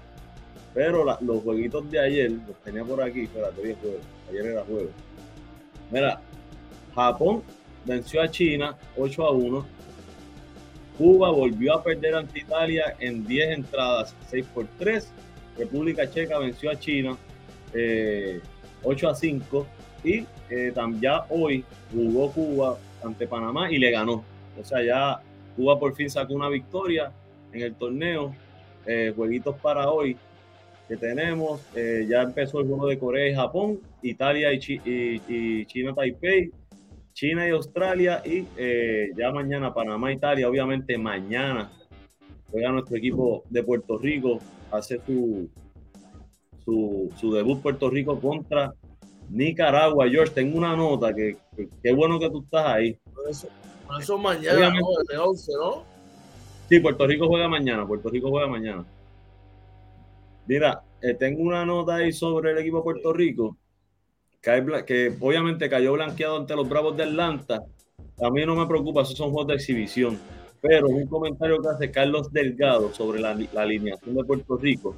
pero 0.73 1.03
los 1.19 1.43
jueguitos 1.43 1.89
de 1.89 1.99
ayer, 1.99 2.31
los 2.31 2.55
tenía 2.63 2.83
por 2.83 3.01
aquí, 3.01 3.23
espérate, 3.23 3.61
hoy 3.61 3.75
ayer 4.29 4.45
era 4.45 4.63
jueves. 4.63 4.91
Mira, 5.91 6.21
Japón 6.95 7.43
venció 7.85 8.21
a 8.21 8.29
China 8.29 8.77
8 8.97 9.25
a 9.25 9.31
1. 9.31 9.65
Cuba 10.97 11.31
volvió 11.31 11.73
a 11.73 11.83
perder 11.83 12.15
ante 12.15 12.39
Italia 12.39 12.95
en 12.99 13.25
10 13.25 13.57
entradas, 13.57 14.15
6 14.29 14.45
por 14.53 14.67
3. 14.77 15.11
República 15.57 16.09
Checa 16.09 16.39
venció 16.39 16.71
a 16.71 16.79
China 16.79 17.17
8 17.71 17.73
eh, 17.73 18.41
a 19.09 19.15
5. 19.15 19.67
Y 20.03 20.25
eh, 20.49 20.71
también 20.73 21.01
ya 21.01 21.25
hoy 21.29 21.63
jugó 21.91 22.31
Cuba 22.31 22.77
ante 23.03 23.27
Panamá 23.27 23.71
y 23.71 23.77
le 23.77 23.91
ganó. 23.91 24.23
O 24.59 24.63
sea, 24.63 24.83
ya 24.83 25.21
Cuba 25.55 25.79
por 25.79 25.95
fin 25.95 26.09
sacó 26.09 26.33
una 26.33 26.49
victoria 26.49 27.11
en 27.51 27.61
el 27.61 27.75
torneo. 27.75 28.35
Eh, 28.85 29.13
jueguitos 29.15 29.55
para 29.59 29.89
hoy 29.89 30.17
que 30.87 30.97
tenemos. 30.97 31.61
ya 31.73 32.21
empezó 32.21 32.59
el 32.59 32.67
juego 32.67 32.87
de 32.87 32.99
Corea 32.99 33.29
y 33.29 33.33
Japón, 33.33 33.79
Italia 34.01 34.53
y, 34.53 34.59
y 34.85 35.65
China 35.65 35.93
Taipei 35.95 36.51
China 37.13 37.47
y 37.47 37.51
Australia 37.51 38.21
y 38.25 38.47
eh, 38.57 39.11
ya 39.15 39.31
mañana 39.31 39.73
Panamá, 39.73 40.11
Italia, 40.11 40.49
obviamente 40.49 40.97
mañana 40.97 41.71
juega 42.51 42.71
nuestro 42.71 42.97
equipo 42.97 43.43
de 43.49 43.63
Puerto 43.63 43.97
Rico, 43.97 44.39
hace 44.71 44.99
su, 45.05 45.49
su, 47.19 47.33
debut 47.33 47.61
Puerto 47.61 47.89
Rico 47.89 48.19
contra 48.19 48.73
Nicaragua. 49.29 50.07
George, 50.09 50.33
tengo 50.33 50.57
una 50.57 50.75
nota 50.75 51.13
que, 51.13 51.37
qué 51.81 51.93
bueno 51.93 52.19
que 52.19 52.29
tú 52.29 52.43
estás 52.43 52.67
ahí. 52.67 52.97
Por 53.13 53.29
eso, 53.99 54.17
mañana, 54.17 54.69
¿no? 54.69 55.23
11, 55.23 55.51
¿no? 55.59 55.83
Sí, 56.69 56.79
Puerto 56.79 57.07
Rico 57.07 57.27
juega 57.27 57.47
mañana, 57.47 57.87
Puerto 57.87 58.09
Rico 58.09 58.29
juega 58.29 58.47
mañana. 58.47 58.85
Mira, 60.45 60.83
eh, 61.01 61.13
tengo 61.13 61.41
una 61.41 61.65
nota 61.65 61.95
ahí 61.95 62.11
sobre 62.11 62.51
el 62.51 62.57
equipo 62.59 62.77
de 62.77 62.83
Puerto 62.83 63.13
Rico 63.13 63.57
que, 64.43 65.15
obviamente 65.21 65.69
cayó 65.69 65.93
blanqueado 65.93 66.37
ante 66.37 66.55
los 66.55 66.67
Bravos 66.67 66.97
de 66.97 67.03
Atlanta. 67.03 67.63
A 68.21 68.29
mí 68.29 68.45
no 68.45 68.55
me 68.55 68.67
preocupa, 68.67 69.01
esos 69.01 69.17
son 69.17 69.31
juegos 69.31 69.47
de 69.47 69.55
exhibición. 69.55 70.19
Pero 70.61 70.87
un 70.87 71.07
comentario 71.07 71.61
que 71.61 71.69
hace 71.69 71.91
Carlos 71.91 72.31
Delgado 72.31 72.93
sobre 72.93 73.19
la, 73.19 73.31
alineación 73.31 74.15
de 74.15 74.23
Puerto 74.23 74.57
Rico 74.57 74.95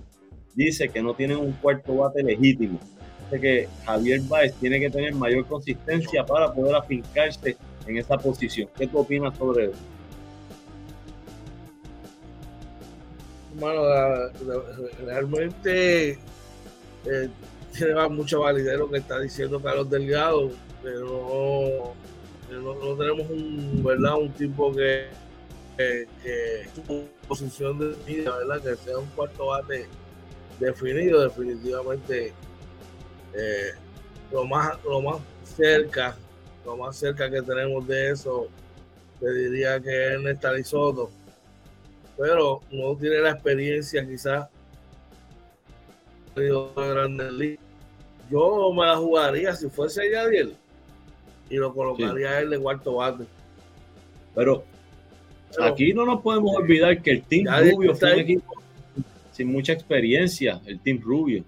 dice 0.53 0.89
que 0.89 1.01
no 1.01 1.13
tienen 1.13 1.37
un 1.37 1.53
cuarto 1.53 1.95
bate 1.95 2.23
legítimo. 2.23 2.79
Dice 3.25 3.41
que 3.41 3.67
Javier 3.85 4.21
Báez 4.21 4.53
tiene 4.55 4.79
que 4.79 4.89
tener 4.89 5.13
mayor 5.15 5.45
consistencia 5.45 6.25
para 6.25 6.53
poder 6.53 6.75
afincarse 6.75 7.57
en 7.87 7.97
esa 7.97 8.17
posición. 8.17 8.69
¿Qué 8.77 8.87
tú 8.87 8.99
opinas 8.99 9.37
sobre 9.37 9.65
eso? 9.65 9.79
Bueno, 13.59 13.81
realmente 15.05 16.11
eh, 17.05 17.29
tiene 17.77 18.09
mucha 18.09 18.37
validez 18.37 18.77
lo 18.77 18.89
que 18.89 18.97
está 18.97 19.19
diciendo 19.19 19.61
Carlos 19.61 19.89
Delgado, 19.89 20.51
pero 20.83 21.93
no, 22.51 22.95
tenemos 22.95 23.29
un, 23.29 23.83
¿verdad? 23.83 24.15
un 24.17 24.31
tipo 24.31 24.73
que, 24.73 25.07
que, 25.77 26.67
su 26.73 27.07
posición 27.27 27.79
definida, 27.79 28.37
¿verdad? 28.37 28.61
que 28.61 28.75
sea 28.75 28.97
un 28.97 29.07
cuarto 29.07 29.47
bate 29.47 29.87
definido, 30.59 31.21
definitivamente 31.21 32.33
eh, 33.33 33.71
lo 34.31 34.45
más 34.45 34.81
lo 34.85 35.01
más 35.01 35.17
cerca, 35.43 36.15
lo 36.65 36.77
más 36.77 36.95
cerca 36.95 37.29
que 37.29 37.41
tenemos 37.41 37.85
de 37.87 38.11
eso, 38.11 38.47
te 39.19 39.33
diría 39.33 39.79
que 39.79 40.13
es 40.13 40.21
Néstor 40.21 40.63
Soto, 40.63 41.11
pero 42.17 42.61
no 42.71 42.95
tiene 42.95 43.19
la 43.19 43.31
experiencia 43.31 44.05
quizás 44.05 44.47
de 46.35 46.53
grandes 46.75 47.31
ligas 47.33 47.64
yo 48.29 48.73
me 48.73 48.85
la 48.85 48.97
jugaría 48.97 49.55
si 49.55 49.69
fuese 49.69 50.09
Yadiel 50.11 50.55
y 51.49 51.55
lo 51.57 51.73
colocaría 51.73 52.39
él 52.39 52.49
de 52.49 52.59
cuarto 52.59 52.95
bate. 52.95 53.25
Pero, 54.33 54.63
aquí 55.61 55.93
no 55.93 56.05
nos 56.05 56.21
podemos 56.21 56.55
olvidar 56.55 57.01
que 57.01 57.11
el 57.11 57.23
Team 57.23 57.45
Rubio 57.71 57.95
fue 57.95 58.13
un 58.13 58.19
equipo 58.19 58.53
sin 59.31 59.51
mucha 59.51 59.73
experiencia, 59.73 60.61
el 60.65 60.79
Team 60.79 61.01
Rubio, 61.01 61.43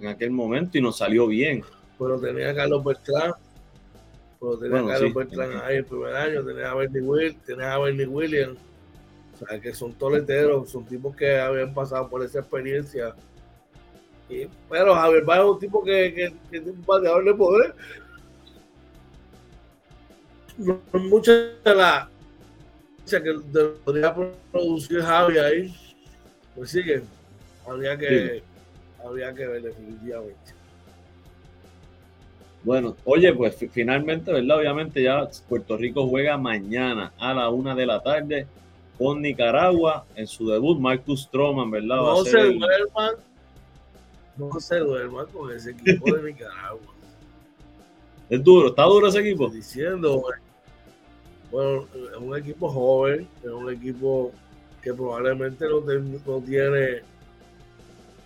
en 0.00 0.08
aquel 0.08 0.30
momento 0.30 0.78
y 0.78 0.80
nos 0.80 0.98
salió 0.98 1.26
bien. 1.26 1.62
Pero 1.98 2.18
tenía 2.18 2.50
a 2.50 2.54
Carlos 2.54 2.82
Bertrán, 2.82 3.32
pero 4.40 4.58
tenía 4.58 4.80
a 4.80 4.86
Carlos 4.86 5.14
Bertrán 5.14 5.50
ahí 5.62 5.76
el 5.76 5.84
primer 5.84 6.16
año, 6.16 6.44
tenía 6.44 6.70
a 6.70 6.74
Bernie 6.74 7.02
Will, 7.02 7.36
tenía 7.46 7.74
a 7.74 7.78
Bernie 7.78 8.06
Williams, 8.06 8.58
o 9.34 9.46
sea 9.46 9.60
que 9.60 9.74
son 9.74 9.92
toleteros, 9.92 10.70
son 10.70 10.84
tipos 10.86 11.14
que 11.14 11.38
habían 11.38 11.72
pasado 11.74 12.08
por 12.08 12.24
esa 12.24 12.40
experiencia 12.40 13.14
pero 14.68 14.94
Javier 14.94 15.24
Baez 15.24 15.40
es 15.40 15.46
un 15.46 15.58
tipo 15.58 15.84
que, 15.84 16.14
que, 16.14 16.34
que 16.50 16.60
tiene 16.60 16.70
un 16.70 16.84
bateador 16.86 17.24
de 17.24 17.34
poder. 17.34 17.74
No, 20.56 20.80
mucha 20.92 21.32
de 21.32 21.74
la 21.74 22.08
que 23.10 23.34
podría 23.84 24.14
producir 24.50 25.02
Javi 25.02 25.38
ahí, 25.38 25.74
pues 26.54 26.70
sigue. 26.70 27.02
Habría 27.66 27.96
que, 27.96 28.42
habría 29.04 29.34
que 29.34 29.46
ver 29.46 29.62
definitivamente. 29.62 30.54
Bueno, 32.62 32.96
oye, 33.04 33.32
pues 33.34 33.56
finalmente, 33.72 34.32
¿verdad? 34.32 34.58
Obviamente 34.58 35.02
ya 35.02 35.28
Puerto 35.48 35.76
Rico 35.76 36.08
juega 36.08 36.38
mañana 36.38 37.12
a 37.18 37.34
la 37.34 37.50
una 37.50 37.74
de 37.74 37.86
la 37.86 38.02
tarde 38.02 38.46
con 38.96 39.20
Nicaragua 39.20 40.06
en 40.14 40.26
su 40.26 40.48
debut. 40.48 40.78
Marcus 40.78 41.24
Stroman, 41.24 41.70
¿verdad? 41.70 41.96
No 41.96 42.24
se 42.24 42.38
duerman 42.38 43.14
no 44.36 44.60
se 44.60 44.78
duerma 44.78 45.26
con 45.26 45.50
ese 45.52 45.70
equipo 45.70 46.14
de 46.14 46.22
Nicaragua. 46.22 46.80
Es 48.30 48.42
duro, 48.42 48.68
está 48.68 48.84
duro 48.84 49.06
ese 49.06 49.20
equipo. 49.20 49.48
Diciendo, 49.50 50.24
bueno, 51.50 51.86
es 51.94 52.16
un 52.16 52.36
equipo 52.36 52.70
joven, 52.70 53.28
es 53.42 53.50
un 53.50 53.70
equipo 53.70 54.32
que 54.82 54.94
probablemente 54.94 55.66
no, 55.68 56.40
tiene 56.40 57.02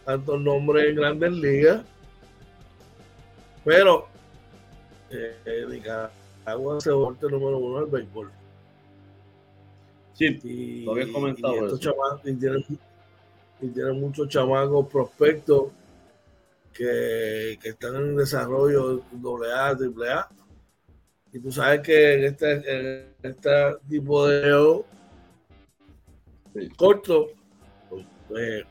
tantos 0.04 0.40
nombres 0.40 0.90
en 0.90 0.96
grandes 0.96 1.32
ligas, 1.32 1.82
pero 3.64 4.06
eh, 5.10 5.66
Nicaragua 5.68 6.80
se 6.80 6.92
vuelve 6.92 7.18
el 7.26 7.32
número 7.32 7.58
uno 7.58 7.80
del 7.80 7.90
béisbol. 7.90 8.30
Sí, 10.14 10.38
y, 10.44 10.84
lo 10.84 10.92
había 10.92 11.12
comentado. 11.12 11.54
Y, 11.54 11.72
estos 11.74 11.94
y, 12.24 12.34
tienen, 12.34 12.64
y 13.60 13.68
tienen 13.68 14.00
muchos 14.00 14.28
chamacos 14.28 14.86
prospectos 14.86 15.66
que, 16.78 17.58
están 17.68 17.96
en 17.96 18.16
desarrollo 18.16 19.02
AA, 19.44 19.70
AAA. 19.70 20.28
Y 21.32 21.40
tú 21.40 21.50
sabes 21.50 21.80
que 21.80 22.14
en 22.14 22.24
este, 22.24 23.14
este 23.22 23.50
tipo 23.88 24.26
de 24.26 24.84
corto, 26.76 27.26
pues, 28.28 28.64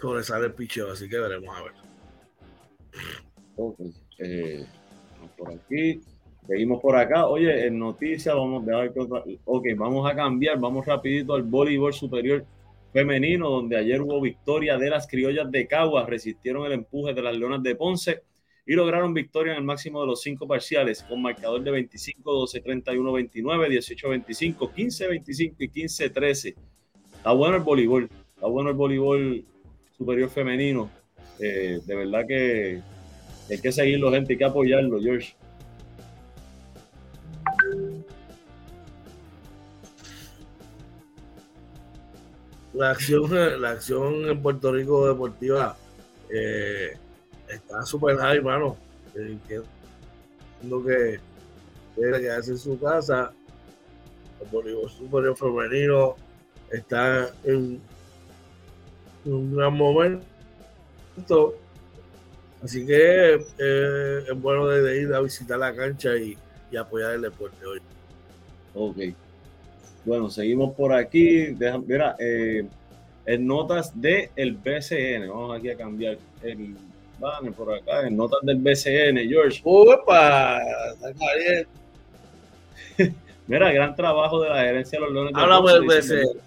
sobresale 0.00 0.46
el 0.46 0.52
picheo, 0.52 0.90
así 0.90 1.08
que 1.08 1.18
veremos 1.18 1.56
a 1.56 1.62
ver. 1.62 1.72
Eh, 4.18 4.66
por 5.38 5.52
aquí, 5.52 6.00
seguimos 6.46 6.82
por 6.82 6.96
acá. 6.96 7.26
Oye, 7.26 7.66
en 7.66 7.78
noticias, 7.78 8.34
vamos 8.34 8.68
a 8.68 8.80
ver 8.80 8.92
Ok, 9.44 9.66
vamos 9.76 10.10
a 10.10 10.14
cambiar, 10.14 10.58
vamos 10.58 10.84
rapidito 10.84 11.34
al 11.34 11.42
voleibol 11.44 11.94
superior 11.94 12.44
femenino, 12.94 13.50
donde 13.50 13.76
ayer 13.76 14.00
hubo 14.00 14.20
victoria 14.20 14.78
de 14.78 14.88
las 14.88 15.08
criollas 15.08 15.50
de 15.50 15.66
Caguas, 15.66 16.08
resistieron 16.08 16.64
el 16.64 16.72
empuje 16.74 17.12
de 17.12 17.22
las 17.22 17.36
leonas 17.36 17.60
de 17.60 17.74
Ponce 17.74 18.22
y 18.64 18.74
lograron 18.74 19.12
victoria 19.12 19.52
en 19.52 19.58
el 19.58 19.64
máximo 19.64 20.00
de 20.00 20.06
los 20.06 20.22
cinco 20.22 20.46
parciales, 20.46 21.02
con 21.02 21.20
marcador 21.20 21.64
de 21.64 21.72
25, 21.72 22.32
12, 22.32 22.60
31, 22.60 23.12
29, 23.12 23.68
18, 23.68 24.08
25, 24.10 24.72
15, 24.72 25.08
25 25.08 25.56
y 25.58 25.68
15, 25.70 26.10
13. 26.10 26.54
Está 27.16 27.32
bueno 27.32 27.56
el 27.56 27.64
voleibol, 27.64 28.08
está 28.32 28.46
bueno 28.46 28.70
el 28.70 28.76
voleibol 28.76 29.44
superior 29.98 30.30
femenino. 30.30 30.88
Eh, 31.40 31.80
de 31.84 31.94
verdad 31.96 32.24
que 32.28 32.80
hay 33.50 33.60
que 33.60 33.72
seguirlo, 33.72 34.12
gente, 34.12 34.34
hay 34.34 34.38
que 34.38 34.44
apoyarlo, 34.44 35.02
George. 35.02 35.34
La 42.74 42.90
acción, 42.90 43.60
la 43.60 43.70
acción 43.70 44.28
en 44.28 44.42
Puerto 44.42 44.72
Rico 44.72 45.06
deportiva 45.06 45.76
eh, 46.28 46.96
está 47.48 47.82
súper 47.82 48.16
high, 48.16 48.38
hermano. 48.38 48.76
Entiendo 49.14 49.64
que 50.84 51.20
debe 51.96 52.20
quedarse 52.20 52.52
en 52.52 52.58
su 52.58 52.78
casa. 52.78 53.32
El 54.40 54.48
voleibol 54.48 54.90
superior 54.90 55.36
femenino 55.36 56.16
está 56.70 57.30
en, 57.44 57.80
un 59.24 59.56
gran 59.56 59.74
momento. 59.74 60.24
Así 62.62 62.84
que 62.86 63.34
eh, 63.58 64.24
es 64.28 64.40
bueno 64.40 64.66
de, 64.66 65.02
ir 65.02 65.14
a 65.14 65.20
visitar 65.20 65.58
la 65.58 65.74
cancha 65.74 66.16
y, 66.16 66.36
apoyar 66.76 67.12
el 67.12 67.22
deporte 67.22 67.64
hoy. 67.64 67.80
Ok. 68.74 68.96
Bueno, 70.04 70.28
seguimos 70.30 70.74
por 70.74 70.92
aquí. 70.92 71.56
mira, 71.86 72.16
eh, 72.18 72.66
en 73.26 73.46
notas 73.46 73.98
del 73.98 74.28
el 74.36 74.54
BCN, 74.54 75.28
vamos 75.28 75.58
aquí 75.58 75.70
a 75.70 75.76
cambiar 75.76 76.18
el 76.42 76.76
banner 77.18 77.52
por 77.52 77.72
acá, 77.74 78.06
en 78.06 78.16
notas 78.16 78.40
del 78.42 78.56
BCN, 78.58 79.28
George. 79.28 79.62
¡Upa! 79.64 80.60
Mira, 83.46 83.72
gran 83.72 83.94
trabajo 83.94 84.40
de 84.42 84.48
la 84.48 84.62
gerencia 84.62 84.98
de 84.98 85.04
los 85.04 85.12
Leones. 85.14 85.34
Hablamos 85.34 85.72
del 85.72 85.84
BCN. 85.84 86.40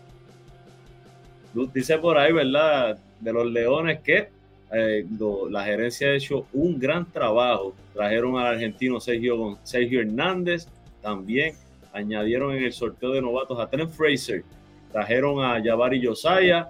Dice 1.74 1.98
por 1.98 2.18
ahí, 2.18 2.32
¿verdad? 2.32 2.98
De 3.20 3.34
los 3.34 3.46
Leones 3.48 4.00
que 4.02 4.30
eh, 4.72 5.06
la 5.50 5.64
gerencia 5.64 6.10
ha 6.10 6.16
hecho 6.16 6.46
un 6.54 6.80
gran 6.80 7.12
trabajo. 7.12 7.74
Trajeron 7.94 8.38
al 8.38 8.48
argentino 8.48 9.00
Sergio, 9.00 9.58
Sergio 9.64 10.02
Hernández, 10.02 10.68
también 11.02 11.56
añadieron 11.98 12.54
en 12.56 12.64
el 12.64 12.74
sorteo 12.74 13.12
de 13.12 13.22
novatos 13.22 13.60
a 13.60 13.70
Trent 13.70 13.92
Fraser, 13.92 14.44
trajeron 14.92 15.44
a 15.44 15.62
Jabari 15.64 16.04
Josiah, 16.06 16.70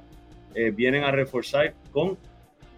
eh, 0.56 0.72
vienen 0.72 1.04
a 1.04 1.12
reforzar 1.12 1.74
con 1.92 2.18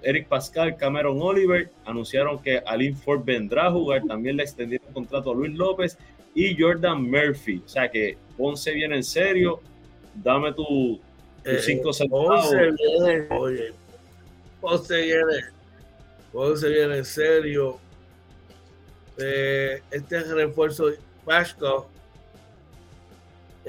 Eric 0.01 0.27
Pascal, 0.27 0.75
Cameron 0.75 1.21
Oliver, 1.21 1.69
anunciaron 1.85 2.41
que 2.41 2.61
Alin 2.65 2.95
Ford 2.95 3.21
vendrá 3.23 3.67
a 3.67 3.71
jugar, 3.71 4.03
también 4.07 4.37
le 4.37 4.43
extendieron 4.43 4.87
el 4.87 4.93
contrato 4.93 5.31
a 5.31 5.35
Luis 5.35 5.53
López 5.53 5.97
y 6.33 6.59
Jordan 6.59 7.03
Murphy. 7.03 7.61
O 7.65 7.67
sea 7.67 7.89
que 7.89 8.17
Ponce 8.37 8.71
viene 8.73 8.95
en 8.95 9.03
serio, 9.03 9.61
dame 10.15 10.53
tu, 10.53 10.99
tus 11.43 11.65
5 11.65 11.89
eh, 11.89 11.93
centavos. 11.93 12.53
oye, 13.31 13.73
Ponce 14.61 15.01
viene, 15.01 15.43
Ponce 16.31 16.69
viene 16.69 16.97
en 16.97 17.05
serio. 17.05 17.79
Eh, 19.21 19.81
este 19.91 20.23
refuerzo 20.23 20.91
Pasco 21.25 21.89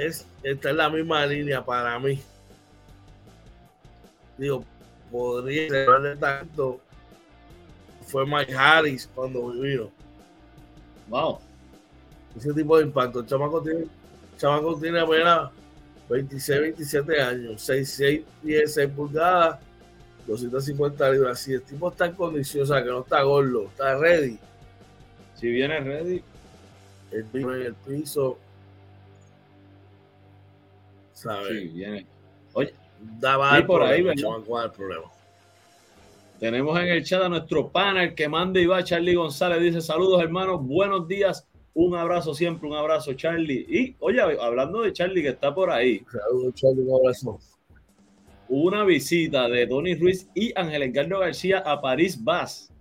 es, 0.06 0.26
está 0.42 0.70
en 0.70 0.76
la 0.76 0.90
misma 0.90 1.26
línea 1.26 1.64
para 1.64 1.98
mí. 1.98 2.20
Digo, 4.38 4.64
podría 5.10 5.68
ser 5.68 6.18
tanto. 6.18 6.80
Fue 8.06 8.26
Mike 8.26 8.54
Harris 8.54 9.08
cuando 9.14 9.50
vivió. 9.50 9.90
Wow. 11.08 11.38
Ese 12.36 12.52
tipo 12.52 12.78
de 12.78 12.84
impacto. 12.84 13.20
El 13.20 13.26
chamaco 13.26 13.62
tiene, 13.62 13.86
chamaco 14.36 14.78
tiene 14.78 15.00
apenas 15.00 15.50
26, 16.08 16.60
27 16.60 17.22
años, 17.22 17.62
6, 17.62 17.90
6, 17.90 18.24
10, 18.42 18.74
6 18.74 18.90
pulgadas 18.96 19.58
250 20.26 21.10
libras. 21.10 21.40
Si 21.40 21.52
el 21.52 21.62
tipo 21.62 21.90
está 21.90 22.06
en 22.06 22.12
condición, 22.12 22.62
o 22.64 22.66
sea, 22.66 22.82
que 22.82 22.90
no 22.90 23.00
está 23.00 23.22
gordo, 23.22 23.64
está 23.64 23.96
ready. 23.96 24.38
Si 25.34 25.48
viene 25.48 25.80
ready. 25.80 26.22
El 27.10 27.24
piso 27.24 27.54
en 27.54 27.62
el 27.62 27.74
piso. 27.74 28.38
¿Sabes? 31.22 31.48
Sí, 31.48 31.68
viene. 31.68 32.06
Oye, 32.54 32.72
daba 33.18 33.64
por 33.66 33.82
ahí, 33.82 34.02
¿Cuál 34.46 34.66
el 34.66 34.70
problema? 34.72 35.04
Tenemos 36.38 36.80
en 36.80 36.88
el 36.88 37.04
chat 37.04 37.22
a 37.22 37.28
nuestro 37.28 37.68
panel 37.68 38.14
que 38.14 38.28
manda 38.28 38.58
y 38.58 38.66
va, 38.66 38.82
Charlie 38.82 39.14
González. 39.14 39.60
Dice: 39.60 39.80
Saludos, 39.80 40.22
hermanos, 40.22 40.60
buenos 40.62 41.06
días. 41.06 41.46
Un 41.74 41.94
abrazo 41.94 42.34
siempre, 42.34 42.68
un 42.68 42.76
abrazo, 42.76 43.12
Charlie. 43.12 43.66
Y, 43.68 43.96
oye, 44.00 44.20
hablando 44.20 44.80
de 44.82 44.92
Charlie 44.92 45.22
que 45.22 45.28
está 45.28 45.54
por 45.54 45.70
ahí. 45.70 46.02
Saludos, 46.10 46.54
Charlie, 46.54 46.82
un 46.82 46.94
abrazo 46.94 47.38
una 48.50 48.82
visita 48.84 49.48
de 49.48 49.64
Tony 49.68 49.94
Ruiz 49.94 50.28
y 50.34 50.52
Ángel 50.58 50.82
Edgardo 50.82 51.20
García 51.20 51.58
a 51.58 51.80
París 51.80 52.22
Bas. 52.22 52.72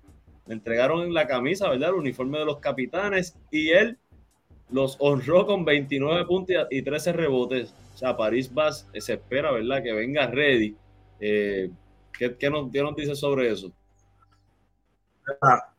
Le 0.47 0.55
entregaron 0.55 1.13
la 1.13 1.27
camisa, 1.27 1.69
¿verdad? 1.69 1.89
El 1.89 1.95
uniforme 1.95 2.39
de 2.39 2.45
los 2.45 2.57
capitanes 2.57 3.37
y 3.51 3.69
él 3.69 3.99
los 4.71 4.97
honró 4.99 5.45
con 5.45 5.65
29 5.65 6.25
puntos 6.25 6.55
y 6.71 6.81
13 6.81 7.13
rebotes. 7.13 7.75
O 7.99 8.01
sea, 8.01 8.15
París 8.15 8.49
Bas 8.53 8.87
se 8.97 9.13
espera, 9.13 9.51
¿verdad? 9.51 9.83
Que 9.83 9.91
venga 9.91 10.25
ready. 10.25 10.73
Eh, 11.19 11.69
¿qué, 12.17 12.49
nos, 12.49 12.71
dice 12.95 13.13
sobre 13.13 13.51
eso? 13.51 13.73
Ah, 15.41 15.73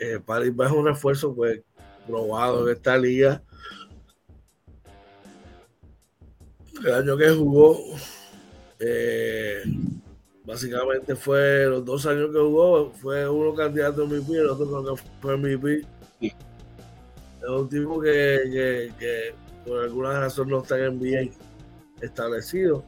eh, 0.00 0.18
París 0.18 0.56
Bas 0.56 0.72
es 0.72 0.76
un 0.76 0.88
esfuerzo 0.88 1.32
pues, 1.32 1.62
probado 2.08 2.68
en 2.68 2.74
esta 2.74 2.98
liga. 2.98 3.40
El 6.84 6.92
año 6.92 7.16
que 7.16 7.30
jugó 7.30 7.78
eh, 8.80 9.62
básicamente 10.44 11.14
fue 11.14 11.66
los 11.66 11.84
dos 11.84 12.04
años 12.04 12.32
que 12.32 12.40
jugó, 12.40 12.90
fue 12.94 13.28
uno 13.28 13.54
candidato 13.54 14.02
a 14.02 14.06
MVP, 14.06 14.32
el 14.32 14.48
otro 14.48 14.96
fue 15.20 15.36
MVP. 15.36 15.86
Es 16.20 16.34
un 17.48 17.68
tipo 17.68 18.00
que, 18.00 19.32
por 19.64 19.84
alguna 19.84 20.18
razón 20.18 20.48
no 20.48 20.62
está 20.62 20.76
en 20.84 20.98
bien 20.98 21.49
establecido. 22.00 22.84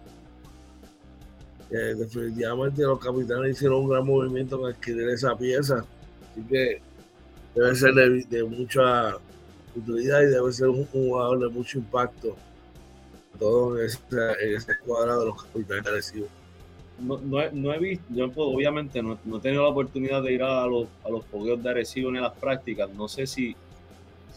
definitivamente 1.71 2.83
los 2.83 2.99
capitanes 2.99 3.57
hicieron 3.57 3.83
un 3.83 3.91
gran 3.91 4.07
movimiento 4.07 4.61
para 4.61 4.75
adquirir 4.75 5.09
esa 5.09 5.37
pieza. 5.37 5.85
Así 6.31 6.43
que 6.43 6.81
debe 7.55 7.75
ser 7.75 7.95
de, 7.95 8.45
mucha 8.45 9.17
utilidad 9.75 10.23
y 10.23 10.27
debe 10.27 10.53
ser 10.53 10.69
un 10.69 10.85
jugador 10.87 11.41
de 11.41 11.49
mucho 11.49 11.79
impacto 11.79 12.37
todo 13.39 13.79
en 13.79 13.87
ese, 13.87 14.79
cuadrado 14.85 15.21
de 15.21 15.27
los 15.27 15.43
capitanes 15.43 16.15
no, 16.99 17.19
no, 17.19 17.39
no, 17.51 17.75
he 17.75 17.79
visto, 17.79 18.05
yo 18.11 18.31
obviamente 18.37 19.03
no, 19.03 19.19
no, 19.25 19.39
he 19.39 19.41
tenido 19.41 19.63
la 19.63 19.71
oportunidad 19.71 20.23
de 20.23 20.33
ir 20.33 20.43
a 20.43 20.67
los, 20.67 20.87
a 21.05 21.11
los 21.11 21.25
fogueos 21.27 21.61
de 21.63 21.71
Arecibo 21.71 22.13
ni 22.13 22.19
a 22.19 22.23
las 22.23 22.35
prácticas. 22.35 22.91
No 22.91 23.09
sé 23.09 23.27
si, 23.27 23.57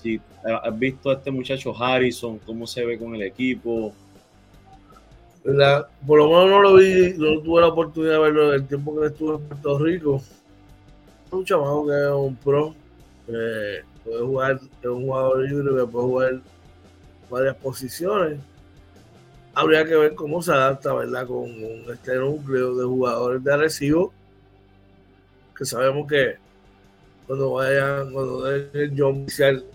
si 0.01 0.19
has 0.43 0.79
visto 0.79 1.11
a 1.11 1.15
este 1.15 1.29
muchacho 1.29 1.75
Harrison, 1.75 2.39
cómo 2.39 2.65
se 2.65 2.83
ve 2.85 2.97
con 2.97 3.13
el 3.13 3.21
equipo. 3.21 3.93
Por 6.05 6.17
lo 6.17 6.27
menos 6.27 6.49
no 6.49 6.61
lo 6.61 6.73
vi, 6.75 7.13
no 7.17 7.39
tuve 7.41 7.61
la 7.61 7.67
oportunidad 7.67 8.13
de 8.13 8.19
verlo 8.19 8.53
el 8.53 8.67
tiempo 8.67 8.99
que 8.99 9.07
estuve 9.07 9.35
en 9.35 9.41
Puerto 9.41 9.79
Rico. 9.79 10.21
Un 11.31 11.45
chamaco 11.45 11.87
que 11.87 11.93
es 11.93 12.11
un 12.11 12.35
pro, 12.37 12.75
puede 13.25 14.21
jugar, 14.21 14.59
es 14.81 14.87
un 14.87 15.03
jugador 15.03 15.39
libre 15.49 15.75
que 15.75 15.91
puede 15.91 16.05
jugar 16.05 16.41
varias 17.29 17.55
posiciones 17.55 18.39
habría 19.55 19.85
que 19.85 19.95
ver 19.95 20.15
cómo 20.15 20.41
se 20.41 20.51
adapta, 20.51 20.93
¿verdad? 20.93 21.25
Con, 21.25 21.49
este 21.91 22.15
núcleo 22.17 22.75
de 22.75 22.85
jugadores 22.85 23.43
de 23.43 23.53
Arecibo, 23.53 24.13
que 25.57 25.65
sabemos 25.65 26.07
que 26.07 26.35
cuando 27.25 27.53
vayan, 27.53 28.11
cuando 28.11 28.43
den 28.43 28.69
el 28.73 28.93
John 28.95 29.23
Michel 29.23 29.65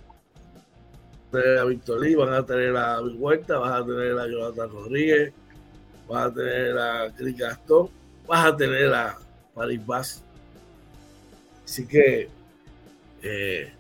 a 1.33 1.64
Víctor 1.64 2.00
Lee, 2.00 2.14
van 2.14 2.35
a 2.35 2.44
tener 2.44 2.76
a 2.76 3.00
Bill 3.00 3.16
Huerta, 3.18 3.59
vas 3.59 3.80
a 3.80 3.87
tener 3.87 4.18
a 4.18 4.26
Jonathan 4.26 4.70
Rodríguez, 4.70 5.33
vas 6.10 6.26
a 6.26 6.34
tener 6.34 6.76
a 6.76 7.12
Chris 7.16 7.36
Gastón, 7.36 7.88
vas 8.26 8.46
a 8.46 8.56
tener 8.56 8.92
a 8.92 9.16
Paris 9.54 9.86
Bass. 9.86 10.24
Así 11.64 11.86
que 11.86 12.28
eh, 13.22 13.72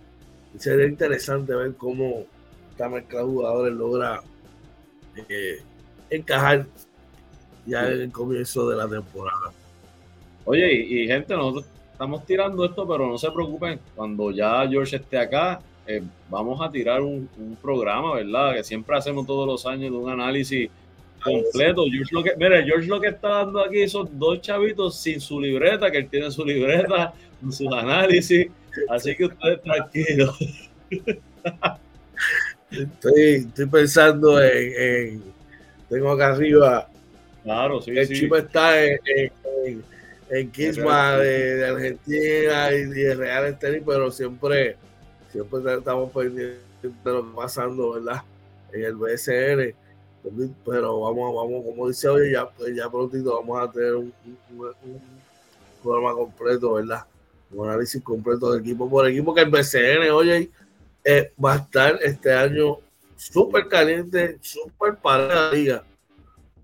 sería 0.56 0.86
interesante 0.86 1.54
ver 1.54 1.74
cómo 1.74 2.24
esta 2.70 2.88
mezcla 2.88 3.18
de 3.18 3.24
jugadores 3.24 3.74
logra 3.74 4.22
eh, 5.28 5.60
encajar 6.08 6.66
ya 7.66 7.88
en 7.90 8.02
el 8.02 8.12
comienzo 8.12 8.68
de 8.68 8.76
la 8.76 8.88
temporada. 8.88 9.52
Oye, 10.44 10.72
y, 10.72 11.06
gente, 11.06 11.34
nosotros 11.34 11.66
estamos 11.92 12.24
tirando 12.24 12.64
esto, 12.64 12.86
pero 12.86 13.08
no 13.08 13.18
se 13.18 13.30
preocupen, 13.30 13.80
cuando 13.94 14.30
ya 14.30 14.66
George 14.68 14.96
esté 14.96 15.18
acá, 15.18 15.60
eh, 15.86 16.02
vamos 16.28 16.60
a 16.60 16.70
tirar 16.70 17.02
un, 17.02 17.28
programa, 17.60 18.14
¿verdad? 18.14 18.54
Que 18.54 18.64
siempre 18.64 18.96
hacemos 18.96 19.26
todos 19.26 19.46
los 19.46 19.66
años 19.66 19.90
de 19.90 19.96
un 19.98 20.08
análisis 20.08 20.70
completo. 21.22 21.84
George 21.90 22.14
lo 22.14 22.22
que, 22.22 22.34
mire, 22.36 22.64
George 22.64 22.88
lo 22.88 23.00
que 23.00 23.08
está 23.08 23.28
dando 23.28 23.64
aquí 23.64 23.88
son 23.88 24.08
dos 24.18 24.40
chavitos 24.40 24.98
sin 24.98 25.20
su 25.20 25.40
libreta, 25.40 25.90
que 25.90 25.98
él 25.98 26.08
tiene 26.08 26.30
su 26.30 26.44
libreta, 26.44 27.12
con 27.40 27.52
sus 27.52 27.72
análisis, 27.72 28.48
así 28.88 29.14
que 29.16 29.26
ustedes 29.26 29.62
tranquilos. 29.62 30.38
Estoy, 32.70 33.46
estoy 33.46 33.66
pensando 33.66 34.40
en 34.42 35.22
tengo 35.90 36.12
acá 36.12 36.28
arriba. 36.28 36.88
Claro, 37.42 37.82
sí. 37.82 37.90
El 37.90 38.06
sí. 38.06 38.30
está 38.32 38.84
en, 38.84 39.00
en, 40.30 40.50
Kisma 40.52 41.16
de, 41.16 41.66
Argentina 41.66 42.72
y, 42.72 42.84
de 42.84 43.14
Real 43.16 43.46
Estelí, 43.46 43.82
pero 43.84 44.10
siempre, 44.10 44.76
siempre 45.32 45.60
estamos 45.74 46.12
pendientes 46.12 46.60
de 46.82 46.88
lo 47.10 47.22
que 47.22 47.28
está 47.28 47.36
pasando, 47.36 47.92
¿verdad? 47.94 48.22
En 48.72 48.84
el 48.84 48.94
BSN. 48.94 49.74
Pero 50.22 51.00
vamos, 51.00 51.34
vamos, 51.34 51.64
como 51.64 51.88
dice 51.88 52.08
hoy, 52.08 52.32
ya, 52.32 52.48
pues 52.48 52.74
ya 52.74 52.90
prontito 52.90 53.36
vamos 53.40 53.60
a 53.60 53.72
tener 53.72 53.96
un, 53.96 54.12
programa 55.82 56.14
completo, 56.14 56.74
¿verdad? 56.74 57.04
Un 57.50 57.68
análisis 57.68 58.02
completo 58.02 58.52
de 58.52 58.60
equipo 58.60 58.88
por 58.88 59.08
equipo, 59.08 59.34
que 59.34 59.40
el 59.40 59.50
BCN, 59.50 60.10
oye, 60.12 60.50
eh, 61.04 61.32
va 61.42 61.54
a 61.54 61.56
estar 61.56 61.98
este 62.02 62.32
año 62.32 62.78
súper 63.16 63.66
caliente, 63.66 64.38
súper 64.42 64.96
para 64.96 65.26
la 65.26 65.52
liga. 65.52 65.84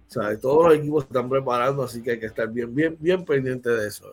O 0.09 0.11
sea, 0.11 0.39
todos 0.39 0.67
los 0.67 0.79
equipos 0.79 1.05
se 1.05 1.09
están 1.09 1.29
preparando, 1.29 1.83
así 1.83 2.03
que 2.03 2.13
hay 2.13 2.21
que 2.21 2.27
estar 2.27 2.49
bien, 2.49 2.75
bien, 2.75 2.97
bien 3.01 3.25
pendiente 3.25 3.71
de 3.71 3.89
eso. 3.89 4.11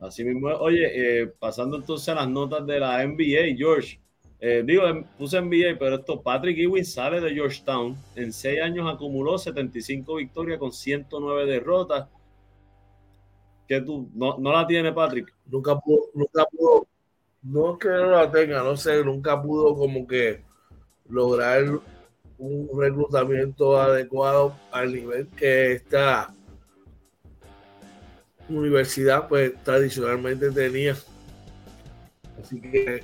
Así 0.00 0.22
mismo, 0.22 0.48
oye, 0.48 1.22
eh, 1.22 1.26
pasando 1.26 1.76
entonces 1.76 2.08
a 2.10 2.14
las 2.14 2.28
notas 2.28 2.64
de 2.66 2.78
la 2.78 3.02
NBA, 3.04 3.56
George. 3.56 3.98
Eh, 4.40 4.62
digo, 4.64 4.86
em, 4.86 5.02
puse 5.16 5.40
NBA, 5.40 5.78
pero 5.78 5.96
esto, 5.96 6.22
Patrick 6.22 6.58
Ewing 6.58 6.84
sale 6.84 7.20
de 7.20 7.34
Georgetown. 7.34 7.96
En 8.14 8.32
seis 8.32 8.60
años 8.60 8.88
acumuló 8.92 9.36
75 9.36 10.16
victorias 10.16 10.58
con 10.58 10.72
109 10.72 11.46
derrotas. 11.46 12.08
¿Qué 13.66 13.80
tú? 13.80 14.08
¿No, 14.14 14.38
no 14.38 14.52
la 14.52 14.66
tiene, 14.66 14.92
Patrick? 14.92 15.34
Nunca 15.46 15.78
pudo, 15.78 16.10
nunca 16.14 16.44
pudo, 16.46 16.86
no 17.42 17.72
es 17.72 17.78
que 17.78 17.88
no 17.88 18.10
la 18.10 18.30
tenga, 18.30 18.62
no 18.62 18.76
sé, 18.76 19.04
nunca 19.04 19.40
pudo 19.42 19.74
como 19.74 20.06
que 20.06 20.42
lograr 21.08 21.64
un 22.38 22.68
reclutamiento 22.78 23.80
adecuado 23.80 24.54
al 24.70 24.92
nivel 24.92 25.26
que 25.28 25.72
esta 25.72 26.32
universidad 28.48 29.28
pues 29.28 29.52
tradicionalmente 29.64 30.50
tenía. 30.50 30.96
Así 32.40 32.60
que 32.60 33.02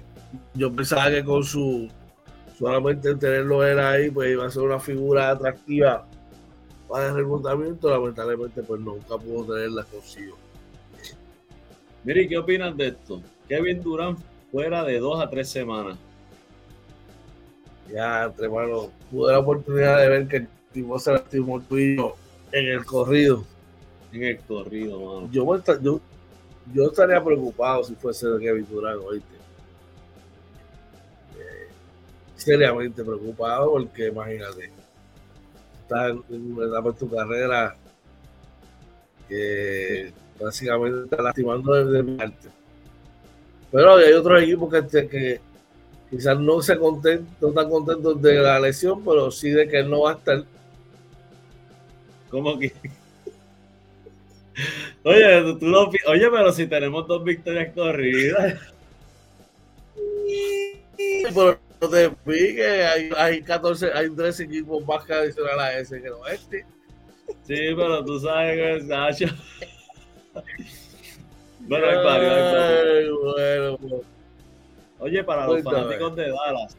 yo 0.54 0.72
pensaba 0.72 1.10
que 1.10 1.24
con 1.24 1.44
su 1.44 1.88
solamente 2.58 3.14
tenerlo 3.16 3.64
él 3.64 3.78
ahí 3.78 4.10
pues 4.10 4.30
iba 4.32 4.46
a 4.46 4.50
ser 4.50 4.62
una 4.62 4.78
figura 4.78 5.30
atractiva 5.30 6.06
para 6.88 7.08
el 7.08 7.14
reclutamiento, 7.16 7.90
lamentablemente 7.90 8.62
pues 8.62 8.80
nunca 8.80 9.18
pudo 9.18 9.54
tenerla 9.54 9.84
consigo. 9.84 10.36
Mire, 12.04 12.28
¿qué 12.28 12.38
opinas 12.38 12.76
de 12.76 12.88
esto? 12.88 13.22
Kevin 13.48 13.82
Durant 13.82 14.18
fuera 14.52 14.84
de 14.84 14.98
dos 15.00 15.20
a 15.20 15.28
tres 15.28 15.48
semanas. 15.48 15.96
Ya, 17.90 18.24
entre 18.24 18.48
manos, 18.48 18.88
tuve 19.10 19.32
la 19.32 19.38
oportunidad 19.38 19.98
de 19.98 20.08
ver 20.08 20.28
que 20.28 20.36
el 20.36 20.48
tipo 20.72 20.98
se 20.98 21.12
lastimó 21.12 21.60
tuyo 21.60 22.14
en 22.52 22.66
el 22.66 22.84
corrido. 22.84 23.44
En 24.12 24.22
el 24.22 24.38
corrido, 24.40 25.00
mano. 25.00 25.28
Yo, 25.32 25.44
yo, 25.80 26.00
yo 26.72 26.84
estaría 26.84 27.22
preocupado 27.22 27.84
si 27.84 27.94
fuese 27.94 28.28
de 28.28 28.40
Kevin 28.40 28.66
Durant, 28.70 29.02
oíste. 29.02 29.33
Seriamente 32.44 33.02
preocupado 33.02 33.72
porque 33.72 34.08
imagínate, 34.08 34.70
estás 35.82 36.12
en 36.30 36.52
una 36.52 36.66
etapa 36.66 36.90
de 36.90 36.98
tu 36.98 37.10
carrera 37.10 37.76
que 39.28 40.12
básicamente 40.40 41.04
está 41.04 41.22
lastimando 41.22 41.72
desde 41.72 42.02
mi 42.02 42.20
arte. 42.20 42.48
Pero 43.72 43.94
hay 43.94 44.12
otros 44.12 44.42
equipos 44.42 44.72
que, 44.72 45.08
que 45.08 45.40
quizás 46.10 46.38
no 46.38 46.60
se 46.62 46.78
contentan, 46.78 47.36
no 47.40 47.48
están 47.48 47.70
contentos 47.70 48.20
de 48.22 48.34
la 48.34 48.60
lesión, 48.60 49.02
pero 49.04 49.30
sí 49.30 49.50
de 49.50 49.68
que 49.68 49.78
él 49.80 49.90
no 49.90 50.02
va 50.02 50.12
a 50.12 50.14
estar. 50.14 50.44
¿Cómo 52.30 52.58
que? 52.58 52.72
Oye, 55.02 55.56
tú 55.58 55.66
oye, 56.06 56.30
pero 56.30 56.52
si 56.52 56.66
tenemos 56.66 57.06
dos 57.06 57.24
victorias 57.24 57.72
corridas. 57.74 58.58
Pero 61.34 61.58
no 61.84 61.90
te 61.90 62.10
piques, 62.10 62.86
hay, 62.86 63.10
hay 63.16 63.42
14, 63.42 63.92
hay 63.92 64.10
13 64.10 64.44
equipos 64.44 64.86
más 64.86 65.04
que 65.04 65.12
adicional 65.12 65.60
a 65.60 65.78
ese 65.78 66.00
que 66.00 66.08
no 66.08 66.26
este. 66.26 66.64
Sí, 67.42 67.74
pero 67.76 68.04
tú 68.04 68.18
sabes 68.20 68.56
que 68.56 68.76
es 68.76 68.84
Nacho. 68.84 69.26
bueno, 71.60 71.86
hay 71.86 72.04
varios, 72.04 72.32
hay 72.32 73.08
varios. 73.08 73.80
Bueno. 73.80 74.00
Oye, 74.98 75.24
para 75.24 75.46
los 75.46 75.62
fanáticos 75.62 76.16
de 76.16 76.30
Dallas, 76.30 76.76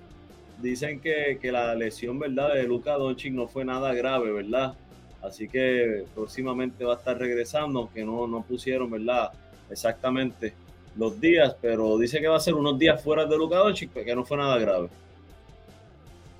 dicen 0.62 1.00
que, 1.00 1.38
que, 1.39 1.52
la 1.52 1.76
lesión, 1.76 2.18
¿verdad?, 2.18 2.54
de 2.54 2.63
Luca 2.63 2.94
Doncic 2.94 3.34
no 3.34 3.48
fue 3.48 3.65
nada 3.65 3.94
grave, 3.94 4.32
¿verdad? 4.32 4.74
Así 5.22 5.48
que 5.48 6.06
próximamente 6.15 6.86
va 6.86 6.94
a 6.94 6.98
estar 6.98 7.18
regresando, 7.18 7.80
aunque 7.80 8.04
no, 8.04 8.28
no 8.28 8.44
pusieron, 8.44 8.89
¿verdad?, 8.89 9.32
exactamente 9.70 10.54
los 10.98 11.20
días, 11.20 11.56
pero 11.62 11.98
dice 11.98 12.20
que 12.20 12.28
va 12.28 12.38
a 12.38 12.40
ser 12.40 12.54
unos 12.54 12.80
días 12.80 13.04
fuera 13.04 13.26
de 13.26 13.38
Luca 13.38 13.58
Doncic, 13.58 13.92
que 13.92 14.16
no 14.16 14.26
fue 14.26 14.38
nada 14.38 14.58
grave. 14.58 14.90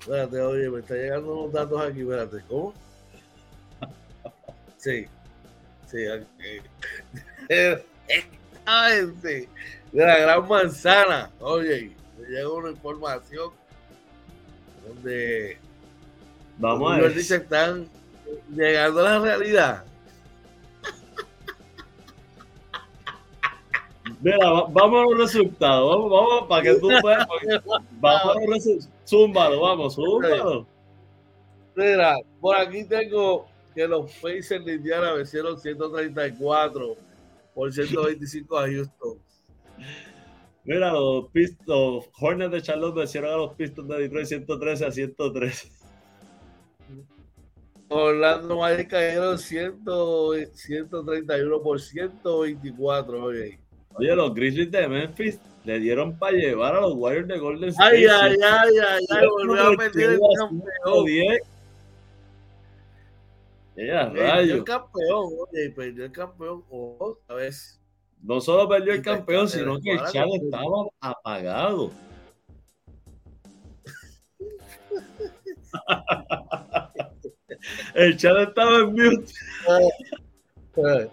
Espérate, 0.00 0.40
oye, 0.40 0.70
me 0.70 0.80
están 0.80 0.98
llegando 0.98 1.34
unos 1.34 1.52
datos 1.52 1.80
aquí, 1.80 2.00
espérate, 2.00 2.42
¿cómo? 2.48 2.72
Sí, 4.76 5.06
sí. 5.86 5.98
Exactamente 7.48 9.48
de 9.92 10.04
la 10.04 10.18
Gran 10.18 10.48
Manzana. 10.48 11.30
Oye, 11.40 11.92
me 12.18 12.28
llega 12.28 12.52
una 12.52 12.70
información 12.70 13.50
donde 14.86 15.58
vamos 16.58 16.92
a 16.92 17.00
ver. 17.00 17.14
Dice, 17.14 17.36
están 17.36 17.88
llegando 18.54 19.00
a 19.00 19.10
la 19.10 19.18
realidad. 19.18 19.84
Mira, 24.20 24.38
vamos 24.70 24.76
a 24.76 25.10
los 25.10 25.18
resultados. 25.18 25.88
Vamos, 25.88 26.10
vamos, 26.10 26.48
para 26.48 26.62
que 26.62 26.74
tú 26.76 26.88
puedas. 27.00 27.26
Vamos 28.00 28.36
a 28.36 28.40
los 28.40 28.54
resultados. 28.54 28.90
Zúmbalo, 29.06 29.60
vamos, 29.60 29.94
zúmbalo. 29.94 30.66
Mira, 31.76 32.16
por 32.40 32.56
aquí 32.56 32.84
tengo 32.84 33.46
que 33.74 33.86
los 33.86 34.10
Pacers 34.14 34.64
de 34.64 34.74
Indiana 34.74 35.12
vencieron 35.12 35.60
134 35.60 36.96
por 37.54 37.72
125 37.72 38.58
a 38.58 38.66
Houston. 38.66 39.18
Mira, 40.64 40.92
los, 40.92 41.28
Pistons, 41.28 42.08
Hornets 42.18 42.50
de 42.50 42.62
Charlotte 42.62 42.96
vencieron 42.96 43.32
a 43.32 43.36
los 43.36 43.54
Pistons 43.54 43.88
de 43.88 43.98
Detroit 43.98 44.26
113 44.26 44.86
a 44.86 44.90
103. 44.90 45.70
Orlando 47.88 48.58
Magic 48.58 48.88
cayeron 48.88 49.38
100, 49.38 49.84
131 50.52 51.62
por 51.62 51.80
124. 51.80 53.22
Oye. 53.22 53.65
Oye, 53.98 54.14
los 54.14 54.34
Grizzlies 54.34 54.70
de 54.70 54.86
Memphis 54.88 55.40
le 55.64 55.80
dieron 55.80 56.18
para 56.18 56.36
llevar 56.36 56.76
a 56.76 56.80
los 56.80 56.94
Warriors 56.94 57.28
de 57.28 57.38
Golden 57.38 57.68
State. 57.70 57.96
Ay, 57.96 58.06
ay, 58.06 58.36
ay, 58.42 58.78
ay, 58.78 59.06
ay, 59.10 59.26
volvió 59.26 59.66
a 59.66 59.76
perder 59.76 60.12
el 60.12 60.20
campeón. 60.38 61.04
10. 61.04 61.42
Ella, 63.76 64.08
rayo. 64.08 64.54
el 64.54 64.64
campeón, 64.64 65.32
oye, 65.38 65.68
perdió 65.70 66.06
el 66.06 66.12
campeón 66.12 66.64
otra 66.70 67.36
vez. 67.36 67.78
No 68.22 68.40
solo 68.40 68.66
perdió 68.68 68.94
el 68.94 69.02
campeón, 69.02 69.48
sino 69.48 69.78
que 69.80 69.92
el 69.92 70.00
chat 70.10 70.26
estaba 70.32 70.88
apagado. 71.00 71.92
el 77.94 78.16
chat 78.16 78.48
estaba 78.48 78.78
en 78.78 78.92
mute. 78.92 79.32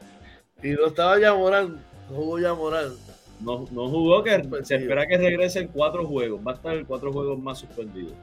y 0.64 0.72
no 0.72 0.88
estaba 0.88 1.36
Morán, 1.36 1.84
no 2.10 2.16
jugó 2.16 2.40
ya 2.40 2.54
Morán. 2.54 2.94
No, 3.40 3.66
no 3.72 3.90
jugó, 3.90 4.24
que 4.24 4.42
se 4.64 4.76
espera 4.76 5.06
que 5.06 5.18
regrese 5.18 5.60
en 5.60 5.68
cuatro 5.68 6.06
juegos. 6.06 6.40
Va 6.46 6.52
a 6.52 6.56
estar 6.56 6.76
en 6.78 6.86
cuatro 6.86 7.12
juegos 7.12 7.40
más 7.40 7.60
suspendidos. 7.60 8.14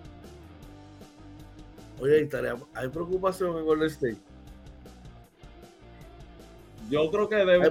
Oye, 2.01 2.29
¿hay 2.75 2.88
preocupación 2.88 3.59
en 3.59 3.64
Golden 3.64 3.88
State? 3.88 4.16
Yo 6.88 7.11
creo 7.11 7.29
que 7.29 7.37
debe. 7.37 7.71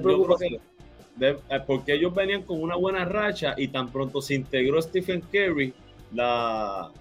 Eh, 1.22 1.38
porque 1.67 1.93
ellos 1.93 2.13
venían 2.13 2.43
con 2.43 2.62
una 2.62 2.76
buena 2.76 3.04
racha 3.04 3.54
y 3.58 3.67
tan 3.67 3.91
pronto 3.91 4.22
se 4.22 4.36
integró 4.36 4.82
Stephen 4.82 5.22
Curry, 5.22 5.74
la, 6.13 6.91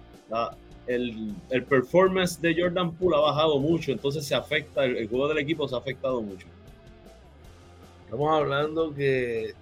el, 0.88 1.35
performance 1.68 2.40
de 2.40 2.61
Jordan 2.61 2.92
Poole 2.92 3.16
ha 3.16 3.21
bajado 3.21 3.61
mucho, 3.61 3.92
entonces 3.92 4.27
se 4.27 4.35
afecta, 4.35 4.85
el, 4.85 5.09
juego 5.09 5.29
del 5.29 5.38
equipo 5.38 5.68
se 5.68 5.75
ha 5.77 5.79
afectado 5.79 6.21
mucho. 6.21 6.49
Estamos 8.09 8.40
hablando 8.40 8.94
que 8.94 9.55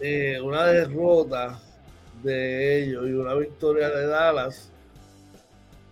eh, 0.00 0.38
una 0.42 0.66
derrota 0.66 1.58
de 2.22 2.82
ellos 2.82 3.08
y 3.08 3.12
una 3.12 3.32
victoria 3.32 3.88
de 3.88 4.06
Dallas 4.06 4.70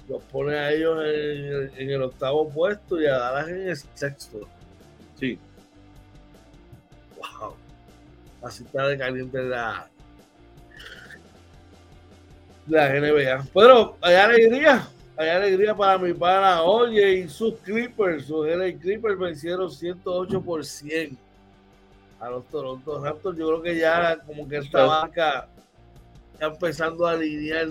los 0.06 0.22
pone 0.24 0.54
a 0.54 0.70
ellos 0.70 1.02
en, 1.02 1.80
en 1.80 1.90
el 1.90 2.02
octavo 2.02 2.50
puesto 2.50 3.00
y 3.00 3.06
a 3.06 3.16
Dallas 3.16 3.48
en 3.48 3.68
el 3.68 3.76
sexto. 3.94 4.46
Sí. 5.18 5.38
Así 8.42 8.64
está 8.64 8.86
de 8.88 8.98
caliente 8.98 9.42
la, 9.42 9.88
la 12.66 12.88
NBA. 12.90 13.46
Pero 13.54 13.96
hay 14.02 14.14
alegría, 14.16 14.86
hay 15.16 15.28
alegría 15.28 15.74
para 15.74 15.98
mi 15.98 16.12
pana. 16.12 16.62
Oye, 16.62 17.20
y 17.20 17.28
sus 17.28 17.54
Clippers, 17.60 18.26
sus 18.26 18.46
LA 18.46 18.72
Clippers 18.78 19.18
vencieron 19.18 19.70
108 19.70 20.40
por 20.40 20.64
100 20.64 21.16
a 22.20 22.30
los 22.30 22.44
Toronto 22.48 23.02
Raptors. 23.02 23.38
Yo 23.38 23.46
creo 23.48 23.62
que 23.62 23.78
ya 23.78 24.18
como 24.26 24.48
que 24.48 24.58
esta 24.58 24.84
banca 24.84 25.48
está 26.32 26.46
empezando 26.46 27.06
a 27.06 27.12
alinear 27.12 27.68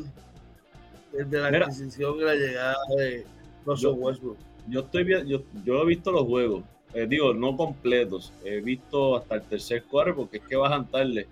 desde 1.12 1.40
la 1.40 1.48
adquisición 1.48 2.18
y 2.18 2.22
la 2.22 2.36
llegada 2.36 2.76
de 2.98 3.26
los 3.66 3.84
Westbrook. 3.84 4.38
Yo 4.68 4.80
estoy 4.80 5.06
yo, 5.28 5.42
yo 5.66 5.82
he 5.82 5.86
visto 5.86 6.12
los 6.12 6.24
juegos 6.24 6.64
eh, 6.94 7.08
digo, 7.08 7.34
no 7.34 7.58
completos. 7.58 8.32
He 8.46 8.62
visto 8.62 9.18
hasta 9.18 9.36
el 9.36 9.42
tercer 9.44 9.84
cuarto 9.84 10.16
porque 10.16 10.38
es 10.38 10.44
que 10.44 10.56
bajan 10.56 10.86
tarde. 10.86 11.28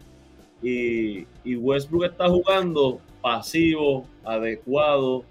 Y, 0.61 1.25
y 1.43 1.55
Westbrook 1.55 2.05
está 2.05 2.27
jugando 2.29 2.99
pasivo, 3.21 4.05
adecuado. 4.23 5.23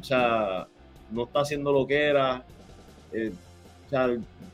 O 0.00 0.04
sea, 0.04 0.66
no 1.10 1.24
está 1.24 1.40
haciendo 1.40 1.72
lo 1.72 1.86
que 1.86 2.02
era. 2.04 2.44
Eh, 3.12 3.32
O 3.86 3.88
sea, 3.90 4.08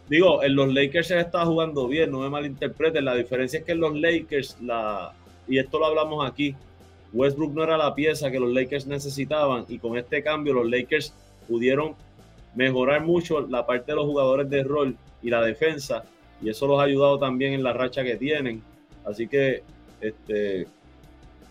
digo, 0.08 0.42
en 0.42 0.56
los 0.56 0.72
Lakers 0.72 1.08
se 1.08 1.20
está 1.20 1.46
jugando 1.46 1.86
bien, 1.88 2.10
no 2.10 2.20
me 2.20 2.28
malinterpreten. 2.28 3.04
La 3.04 3.14
diferencia 3.14 3.60
es 3.60 3.64
que 3.64 3.72
en 3.72 3.80
los 3.80 3.94
Lakers, 3.94 4.60
la, 4.60 5.12
y 5.48 5.58
esto 5.58 5.78
lo 5.78 5.86
hablamos 5.86 6.28
aquí, 6.28 6.54
Westbrook 7.12 7.54
no 7.54 7.64
era 7.64 7.76
la 7.76 7.94
pieza 7.94 8.30
que 8.30 8.38
los 8.40 8.52
Lakers 8.52 8.86
necesitaban 8.86 9.64
y 9.68 9.78
con 9.78 9.96
este 9.96 10.22
cambio 10.22 10.52
los 10.54 10.68
Lakers 10.68 11.12
pudieron 11.48 11.94
mejorar 12.54 13.04
mucho 13.04 13.40
la 13.40 13.66
parte 13.66 13.92
de 13.92 13.96
los 13.96 14.06
jugadores 14.06 14.48
de 14.50 14.62
rol 14.62 14.96
y 15.22 15.30
la 15.30 15.42
defensa 15.42 16.04
y 16.42 16.48
eso 16.50 16.66
los 16.66 16.80
ha 16.80 16.84
ayudado 16.84 17.18
también 17.18 17.52
en 17.52 17.62
la 17.62 17.72
racha 17.72 18.02
que 18.02 18.16
tienen. 18.16 18.62
Así 19.04 19.26
que 19.26 19.62
este, 20.00 20.66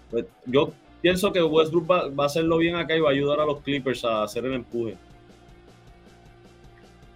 pues, 0.09 0.25
yo 0.45 0.71
pienso 1.01 1.31
que 1.31 1.41
Westbrook 1.41 1.89
va, 1.89 2.09
va, 2.09 2.23
a 2.23 2.27
hacerlo 2.27 2.57
bien 2.57 2.75
acá 2.75 2.95
y 2.95 2.99
va 2.99 3.09
a 3.09 3.13
ayudar 3.13 3.39
a 3.39 3.45
los 3.45 3.61
Clippers 3.61 4.03
a 4.05 4.23
hacer 4.23 4.45
el 4.45 4.53
empuje. 4.53 4.97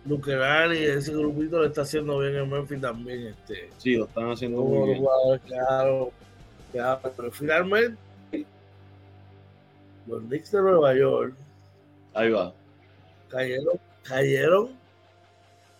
Luke 0.05 0.31
y 0.31 0.83
ese 0.83 1.13
grupito 1.13 1.59
lo 1.59 1.65
está 1.65 1.83
haciendo 1.83 2.19
bien 2.19 2.35
en 2.35 2.49
Memphis 2.49 2.81
también. 2.81 3.27
Este, 3.27 3.69
sí, 3.77 3.95
lo 3.95 4.05
están 4.05 4.31
haciendo 4.31 4.61
muy 4.61 4.89
bien. 4.89 5.05
Claro, 5.47 6.11
claro, 6.71 7.11
pero 7.15 7.31
finalmente 7.31 7.97
los 10.07 10.21
Knicks 10.23 10.51
de 10.51 10.61
Nueva 10.61 10.93
York. 10.93 11.33
Ahí 12.13 12.29
va. 12.29 12.53
Cayeron, 13.29 13.79
cayeron 14.03 14.69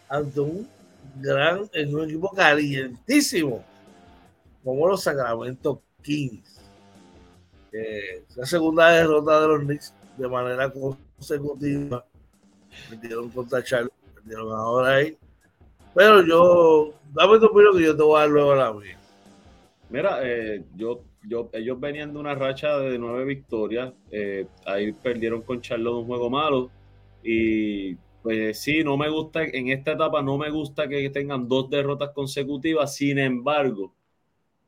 ante 0.08 0.40
un 0.40 0.70
gran, 1.16 1.70
en 1.74 1.94
un 1.94 2.06
equipo 2.06 2.32
calientísimo, 2.32 3.62
como 4.64 4.88
los 4.88 5.04
Sacramento 5.04 5.82
Kings. 6.02 6.62
Eh, 7.74 8.24
la 8.36 8.46
segunda 8.46 8.90
derrota 8.92 9.42
de 9.42 9.48
los 9.48 9.60
Knicks 9.62 9.94
de 10.18 10.28
manera 10.28 10.72
consecutiva. 10.72 12.06
Metieron 12.90 13.30
contra 13.30 13.64
Charlotte, 13.64 13.94
metieron 14.16 14.52
ahora 14.52 14.96
ahí. 14.96 15.18
Pero 15.94 16.24
yo, 16.26 16.94
dame 17.14 17.40
tu 17.40 17.48
opinión 17.48 17.78
que 17.78 17.84
yo 17.84 17.98
te 17.98 18.04
voy 18.04 18.18
a 18.18 18.22
dar 18.22 18.30
luego 18.30 18.56
la 18.56 18.74
mía. 18.74 18.98
Mira, 19.90 20.20
eh, 20.24 20.64
yo 20.76 21.04
ellos 21.54 21.80
venían 21.80 22.14
de 22.14 22.20
una 22.20 22.36
racha 22.36 22.78
de 22.80 22.98
nueve 22.98 23.26
victorias. 23.26 23.94
Eh, 24.12 24.46
ahí 24.66 24.92
perdieron 24.92 25.42
con 25.42 25.62
Charlotte 25.62 26.02
un 26.02 26.06
juego 26.06 26.30
malo. 26.30 26.70
Y 27.24 27.96
pues 28.22 28.60
sí, 28.60 28.84
no 28.84 28.98
me 28.98 29.10
gusta, 29.10 29.44
en 29.44 29.70
esta 29.70 29.94
etapa 29.94 30.22
no 30.22 30.38
me 30.38 30.50
gusta 30.50 30.88
que 30.88 31.10
tengan 31.10 31.48
dos 31.48 31.70
derrotas 31.70 32.12
consecutivas. 32.12 32.96
Sin 32.96 33.20
embargo, 33.20 33.94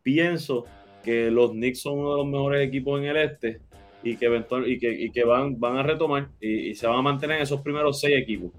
pienso 0.02 0.66
que 1.06 1.32
los 1.32 1.52
Knicks 1.52 1.82
son 1.82 2.00
uno 2.00 2.12
de 2.12 2.18
los 2.18 2.28
mejores 2.28 2.68
equipos 2.68 3.00
en 3.00 3.06
el 3.06 3.18
este 3.18 3.62
y 4.04 4.18
que, 4.18 4.46
y 4.66 4.80
que, 4.80 4.92
y 4.92 5.12
que 5.12 5.24
van, 5.24 5.60
van 5.60 5.78
a 5.78 5.84
retomar 5.84 6.30
y, 6.42 6.76
se 6.76 6.88
van 6.88 6.98
a 6.98 7.02
mantener 7.02 7.38
en 7.38 7.44
esos 7.44 7.62
primeros 7.62 8.00
seis 8.00 8.22
equipos. 8.22 8.52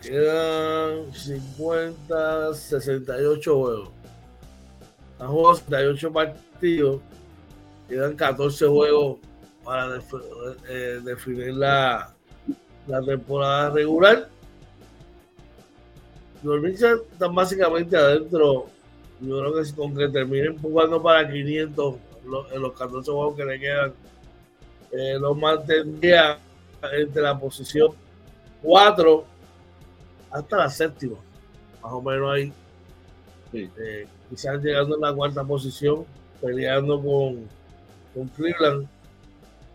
Quedan 0.00 1.12
50, 1.12 2.54
68 2.54 3.58
juegos 3.58 3.90
han 5.18 5.28
jugado 5.28 5.54
68 5.54 6.12
partidos, 6.12 7.00
quedan 7.88 8.16
14 8.16 8.66
juegos 8.66 9.18
para 9.64 9.98
eh, 10.68 11.00
definir 11.04 11.54
la, 11.54 12.14
la 12.86 13.02
temporada 13.02 13.70
regular. 13.70 14.28
Los 16.42 16.60
Knicks 16.60 16.82
están 16.82 17.34
básicamente 17.34 17.96
adentro. 17.96 18.66
Yo 19.20 19.38
creo 19.40 19.54
que 19.54 19.64
si 19.64 19.72
con 19.72 19.96
que 19.96 20.08
terminen 20.08 20.58
jugando 20.58 21.02
para 21.02 21.30
500 21.30 21.96
en 22.52 22.62
los 22.62 22.72
14 22.72 23.10
juegos 23.10 23.36
que 23.36 23.44
le 23.44 23.60
quedan, 23.60 23.92
eh, 24.92 25.18
los 25.18 25.36
mantendría 25.36 26.38
entre 26.92 27.22
la 27.22 27.38
posición 27.38 27.92
4 28.62 29.24
hasta 30.30 30.56
la 30.56 30.70
séptima, 30.70 31.16
más 31.82 31.92
o 31.92 32.02
menos 32.02 32.32
ahí. 32.32 32.52
Eh, 33.52 34.06
quizás 34.28 34.60
llegando 34.62 34.96
en 34.96 35.02
la 35.02 35.14
cuarta 35.14 35.44
posición, 35.44 36.04
peleando 36.40 37.00
con, 37.00 37.48
con 38.14 38.28
Cleveland. 38.28 38.88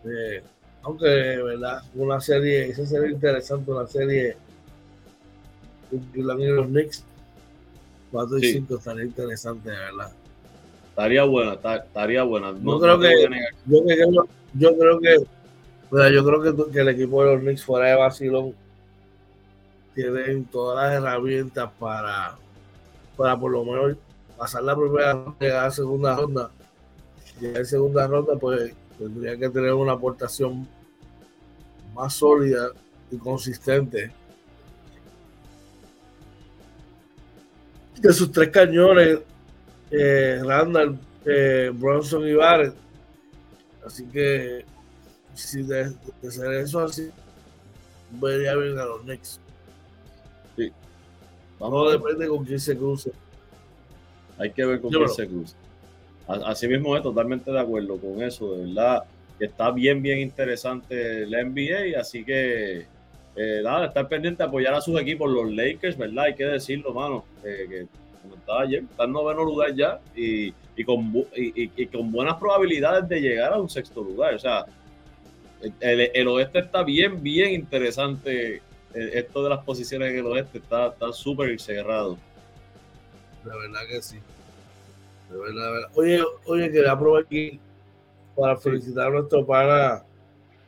Eh, 0.05 0.43
aunque, 0.81 1.07
¿verdad? 1.07 1.81
Una 1.95 2.19
serie, 2.19 2.69
esa 2.69 2.85
serie 2.85 3.11
interesante, 3.11 3.71
una 3.71 3.87
serie 3.87 4.35
Cleveland 6.11 6.41
y 6.41 6.47
los 6.47 6.67
Knicks, 6.67 7.05
4 8.11 8.37
y 8.37 8.53
5 8.53 8.75
estaría 8.75 9.05
interesante, 9.05 9.69
¿verdad? 9.69 10.11
Estaría 10.89 11.23
buena, 11.23 11.53
estaría 11.53 12.23
buena. 12.23 12.51
No, 12.51 12.73
yo, 12.73 12.79
creo 12.79 12.99
que, 12.99 13.29
yo, 13.65 13.83
creo, 13.85 14.27
yo 14.53 14.77
creo 14.77 14.99
que, 14.99 15.17
yo 16.13 16.25
creo 16.25 16.41
que, 16.41 16.71
que, 16.71 16.79
el 16.79 16.89
equipo 16.89 17.23
de 17.23 17.33
los 17.33 17.41
Knicks 17.41 17.63
fuera 17.63 17.87
de 17.87 17.95
Basilón 17.95 18.53
tienen 19.95 20.45
todas 20.45 20.77
las 20.77 21.01
herramientas 21.01 21.69
para, 21.79 22.37
para 23.15 23.39
por 23.39 23.51
lo 23.51 23.65
menos 23.65 23.97
pasar 24.37 24.63
la 24.63 24.75
primera 24.75 25.13
ronda 25.13 25.35
llegar 25.39 25.59
a 25.59 25.63
la 25.65 25.71
segunda 25.71 26.15
ronda. 26.15 26.51
Llegar 27.39 27.61
a 27.61 27.65
segunda 27.65 28.07
ronda, 28.07 28.35
pues 28.37 28.73
tendría 28.97 29.37
que 29.37 29.49
tener 29.49 29.73
una 29.73 29.93
aportación 29.93 30.67
más 31.93 32.13
sólida 32.13 32.71
y 33.11 33.17
consistente. 33.17 34.11
De 37.99 38.13
sus 38.13 38.31
tres 38.31 38.49
cañones, 38.49 39.19
eh, 39.91 40.41
Randall, 40.43 40.97
eh, 41.25 41.71
Bronson 41.73 42.27
y 42.27 42.33
Barrett. 42.33 42.73
Así 43.85 44.05
que, 44.05 44.65
si 45.33 45.63
de, 45.63 45.91
ser 46.29 46.53
eso 46.53 46.79
así, 46.79 47.09
vería 48.11 48.55
bien 48.55 48.77
a 48.77 48.85
los 48.85 49.01
Knicks. 49.01 49.39
Sí. 50.55 50.71
Vamos 51.59 51.91
depende 51.91 52.27
con 52.27 52.45
quién 52.45 52.59
se 52.59 52.77
cruce. 52.77 53.11
Hay 54.37 54.51
que 54.51 54.65
ver 54.65 54.79
con 54.79 54.91
quién 54.91 55.09
se 55.09 55.27
cruza. 55.27 55.55
Así 56.27 56.67
mismo 56.67 56.95
es 56.95 57.03
totalmente 57.03 57.51
de 57.51 57.59
acuerdo 57.59 57.97
con 57.97 58.21
eso, 58.21 58.55
de 58.55 58.67
verdad. 58.67 59.03
Está 59.39 59.71
bien, 59.71 60.01
bien 60.01 60.19
interesante 60.19 61.25
la 61.25 61.43
NBA, 61.43 61.99
así 61.99 62.23
que 62.23 62.85
eh, 63.41 63.61
nada, 63.63 63.89
pendiente 64.09 64.43
de 64.43 64.49
apoyar 64.49 64.73
a 64.73 64.81
sus 64.81 64.99
equipos, 64.99 65.31
los 65.31 65.49
Lakers, 65.49 65.97
¿verdad? 65.97 66.25
Hay 66.25 66.35
que 66.35 66.43
decirlo, 66.43 66.93
mano, 66.93 67.23
eh, 67.45 67.67
que 67.69 67.87
como 68.21 68.35
estaba 68.35 68.63
ayer, 68.63 68.83
está 68.83 69.05
en 69.05 69.13
noveno 69.13 69.45
lugar 69.45 69.73
ya 69.73 70.01
y, 70.13 70.51
con, 70.83 72.11
buenas 72.11 72.35
probabilidades 72.35 73.07
de 73.07 73.21
llegar 73.21 73.53
a 73.53 73.61
un 73.61 73.69
sexto 73.69 74.03
lugar. 74.03 74.33
O 74.33 74.39
sea, 74.39 74.65
el, 75.79 76.27
oeste 76.27 76.59
está 76.59 76.83
bien, 76.83 77.23
bien 77.23 77.53
interesante. 77.53 78.55
Eh, 78.93 79.09
esto 79.13 79.41
de 79.41 79.49
las 79.51 79.63
posiciones 79.63 80.11
en 80.11 80.17
el 80.17 80.25
oeste 80.25 80.57
está 80.57 80.91
súper 81.13 81.57
cerrado. 81.61 82.17
De 83.45 83.57
verdad 83.57 83.87
que 83.87 84.01
sí. 84.01 84.17
De 85.31 85.37
verdad, 85.37 85.65
de 85.65 85.71
verdad. 85.71 85.89
Oye, 85.95 86.23
oye, 86.43 86.71
quería 86.71 86.97
aquí 87.21 87.57
para 88.35 88.57
felicitar 88.57 89.07
a 89.07 89.11
nuestro 89.11 89.45
pana 89.45 90.03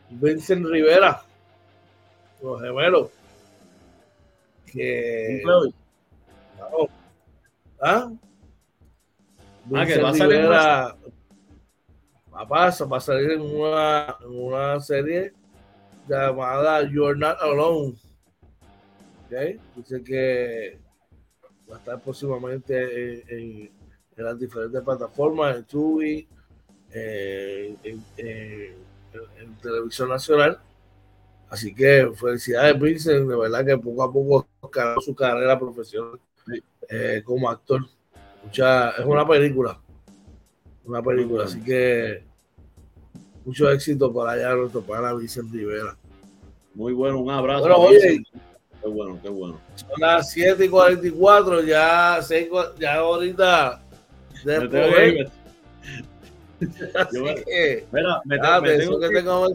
Vincent 0.09 0.65
Rivera, 0.65 1.21
los 2.41 2.61
gemelos. 2.61 3.09
Que. 4.65 5.41
Claro. 5.43 6.89
¿Ah? 7.81 8.11
Ah, 9.73 9.85
que 9.85 10.01
va 10.01 10.09
a 10.09 10.13
salir 10.13 10.41
Rivera, 10.41 10.95
va, 12.33 12.43
va 12.43 12.97
a 12.97 12.99
salir 12.99 13.31
en 13.31 13.41
una, 13.41 14.17
en 14.21 14.39
una 14.39 14.79
serie 14.79 15.33
llamada 16.07 16.83
You're 16.83 17.17
Not 17.17 17.37
Alone. 17.41 17.95
¿Okay? 19.25 19.59
Dice 19.75 20.03
que 20.03 20.79
va 21.69 21.75
a 21.77 21.79
estar 21.79 22.01
próximamente 22.01 23.23
en, 23.29 23.71
las 24.17 24.37
diferentes 24.37 24.81
plataformas, 24.81 25.55
en 25.55 25.63
Tubi, 25.63 26.27
eh, 26.91 27.75
en, 27.83 28.03
Televisión 29.61 30.09
Nacional. 30.09 30.59
Así 31.51 31.75
que 31.75 32.09
felicidades, 32.15 32.79
Vincent, 32.79 33.27
de 33.27 33.35
verdad 33.35 33.65
que 33.65 33.77
poco 33.77 34.03
a 34.03 34.11
poco 34.11 34.47
escaló 34.63 35.01
su 35.01 35.13
carrera 35.13 35.59
profesional 35.59 36.17
eh, 36.87 37.21
como 37.25 37.49
actor. 37.49 37.81
Mucha, 38.41 38.91
es 38.91 39.05
una 39.05 39.27
película, 39.27 39.77
una 40.85 41.03
película, 41.03 41.43
así 41.43 41.61
que 41.61 42.23
mucho 43.43 43.69
éxito 43.69 44.13
para 44.13 44.31
allá 44.31 44.55
nuestro 44.55 44.81
pana 44.81 45.13
Vincent 45.13 45.51
Rivera. 45.51 45.97
Muy 46.73 46.93
bueno, 46.93 47.19
un 47.19 47.29
abrazo. 47.29 47.67
Qué 48.81 48.87
bueno, 48.87 49.19
qué 49.21 49.27
bueno. 49.27 49.59
Son 49.75 49.89
las 49.99 50.31
7 50.31 50.63
y 50.63 50.69
44, 50.69 51.63
ya, 51.63 52.19
6, 52.21 52.47
ya 52.79 52.95
ahorita. 52.95 53.83
Después. 54.45 55.29
Yo 57.11 57.23
me, 57.23 57.35
que, 57.43 57.85
mira, 57.91 58.21
me, 58.23 58.37
ah, 58.41 58.61
me 58.61 58.77
tengo 58.77 58.99
que, 58.99 59.09
que 59.09 59.15
tengo 59.15 59.47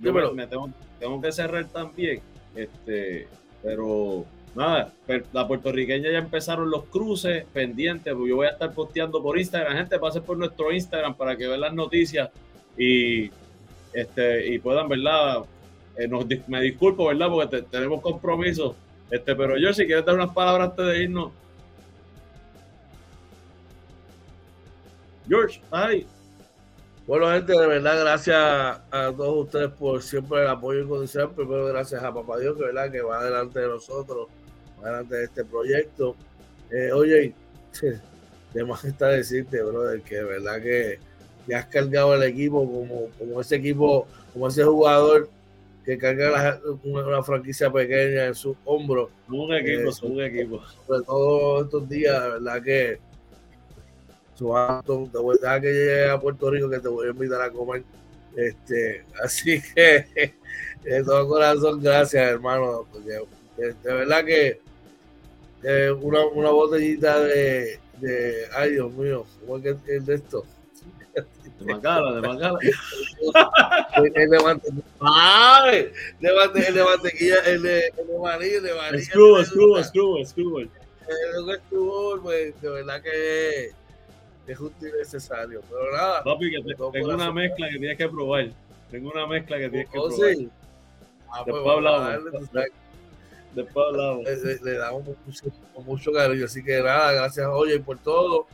yo 0.00 0.12
me, 0.32 0.46
tengo, 0.46 0.70
tengo, 0.98 1.20
que 1.20 1.32
cerrar 1.32 1.66
también. 1.68 2.20
Este, 2.54 3.26
pero 3.62 4.24
nada, 4.54 4.92
la 5.32 5.48
puertorriqueña 5.48 6.10
ya 6.10 6.18
empezaron 6.18 6.70
los 6.70 6.84
cruces 6.84 7.44
pendientes. 7.52 8.12
Yo 8.12 8.36
voy 8.36 8.46
a 8.46 8.50
estar 8.50 8.72
posteando 8.72 9.22
por 9.22 9.38
Instagram. 9.38 9.76
Gente, 9.76 9.98
pasen 9.98 10.22
por 10.22 10.36
nuestro 10.36 10.72
Instagram 10.72 11.14
para 11.14 11.36
que 11.36 11.46
vean 11.46 11.60
las 11.60 11.74
noticias 11.74 12.30
y, 12.76 13.30
este, 13.92 14.52
y 14.52 14.58
puedan, 14.58 14.88
¿verdad? 14.88 15.44
eh, 15.96 16.08
me 16.48 16.60
disculpo, 16.60 17.06
¿verdad? 17.06 17.28
Porque 17.28 17.62
tenemos 17.62 18.00
compromiso. 18.00 18.74
Este, 19.10 19.34
pero 19.34 19.56
yo, 19.58 19.72
si 19.72 19.86
quieres 19.86 20.04
dar 20.04 20.14
unas 20.14 20.32
palabras 20.32 20.70
antes 20.70 20.86
de 20.86 21.02
irnos. 21.04 21.32
George, 25.28 25.60
ay. 25.70 26.06
Bueno, 27.06 27.30
gente, 27.30 27.52
de 27.52 27.66
verdad, 27.66 28.00
gracias 28.00 28.36
a 28.38 29.12
todos 29.14 29.44
ustedes 29.44 29.70
por 29.72 30.02
siempre 30.02 30.40
el 30.40 30.48
apoyo 30.48 30.80
incondicional. 30.80 31.32
Primero, 31.32 31.66
gracias 31.66 32.02
a 32.02 32.14
Papá 32.14 32.38
Dios, 32.38 32.56
que, 32.56 32.64
¿verdad? 32.64 32.90
que 32.90 33.02
va 33.02 33.18
adelante 33.18 33.60
de 33.60 33.68
nosotros, 33.68 34.28
va 34.82 34.88
adelante 34.88 35.16
de 35.16 35.24
este 35.24 35.44
proyecto. 35.44 36.16
Eh, 36.70 36.92
oye, 36.92 37.34
más 38.66 38.84
está 38.86 39.08
decirte, 39.08 39.62
brother, 39.62 40.00
que 40.00 40.16
de 40.16 40.24
verdad 40.24 40.62
que 40.62 40.98
ya 41.46 41.58
has 41.58 41.66
cargado 41.66 42.14
el 42.14 42.22
equipo 42.22 42.64
como, 42.64 43.08
como 43.18 43.40
ese 43.42 43.56
equipo, 43.56 44.06
como 44.32 44.48
ese 44.48 44.64
jugador 44.64 45.28
que 45.84 45.98
carga 45.98 46.58
una, 46.84 47.22
franquicia 47.22 47.70
pequeña 47.70 48.26
en 48.26 48.34
sus 48.34 48.56
hombros. 48.64 49.10
Un 49.28 49.54
equipo, 49.54 49.90
eh, 49.90 50.10
un 50.10 50.22
equipo. 50.22 50.62
Sobre 50.86 51.04
todo 51.04 51.64
estos 51.64 51.86
días, 51.86 52.22
de 52.22 52.30
verdad 52.30 52.62
que 52.62 52.98
te 54.36 54.44
voy 54.44 55.36
a 55.36 55.40
dejar 55.40 55.60
que 55.60 55.72
llegue 55.72 56.10
a 56.10 56.20
Puerto 56.20 56.50
Rico 56.50 56.68
que 56.68 56.80
te 56.80 56.88
voy 56.88 57.06
a 57.06 57.10
invitar 57.10 57.40
a 57.42 57.50
comer. 57.50 57.84
Este, 58.36 59.04
así 59.22 59.62
que 59.74 60.34
de 60.82 61.04
todo 61.04 61.28
corazón, 61.28 61.82
gracias, 61.82 62.30
hermano. 62.30 62.86
Porque 62.92 63.20
de, 63.56 63.74
verdad 63.82 64.24
que 64.24 64.60
una, 66.00 66.26
una, 66.26 66.50
botellita 66.50 67.20
de, 67.20 67.78
de, 68.00 68.46
ay 68.56 68.72
Dios 68.72 68.92
mío, 68.92 69.24
¿cómo 69.40 69.58
es 69.58 69.76
que 69.84 69.96
es 69.96 70.06
de 70.06 70.14
esto? 70.16 70.44
De 71.60 71.72
Macala, 71.72 72.20
de 72.20 72.28
Macala. 72.28 72.58
el 73.96 74.30
de 74.30 74.40
mantequilla. 74.40 74.82
El 75.70 76.74
de 76.74 76.84
mantequilla, 76.84 77.38
el 77.46 77.62
de, 77.62 77.92
el 77.96 78.06
de 78.08 78.18
maní, 78.18 78.46
el 78.46 78.62
de 78.64 78.74
maní. 78.74 78.98
Escubo, 78.98 79.38
escubo, 79.38 79.78
escubo. 80.18 80.60
El 80.60 80.68
escubo, 81.50 82.20
pues, 82.20 82.60
de 82.60 82.68
verdad 82.68 83.00
que 83.00 83.72
es 84.46 84.58
justo 84.58 84.86
y 84.86 84.92
necesario. 84.92 85.62
Pero 85.68 85.92
nada. 85.92 86.22
Papi, 86.22 86.50
que 86.50 86.74
tengo 86.92 87.14
una 87.14 87.32
mezcla 87.32 87.68
que 87.68 87.78
tienes 87.78 87.98
que 87.98 88.08
probar. 88.08 88.50
Tengo 88.90 89.10
una 89.10 89.26
mezcla 89.26 89.58
que 89.58 89.70
tienes 89.70 89.88
que 89.88 89.98
oh, 89.98 90.08
probar. 90.08 90.34
Sí. 90.34 90.50
Ah, 91.28 91.42
pues 91.44 91.56
Después 91.56 91.76
hablamos. 91.76 92.50
Después 93.54 93.86
hablamos. 93.86 94.24
Le, 94.24 94.58
le, 94.72 94.78
damos 94.78 95.04
mucho, 95.26 95.46
mucho 95.84 96.12
cariño. 96.12 96.44
Así 96.44 96.62
que 96.62 96.80
nada, 96.80 97.12
gracias, 97.12 97.46
oye, 97.46 97.78
por 97.80 97.98
todo. 97.98 98.46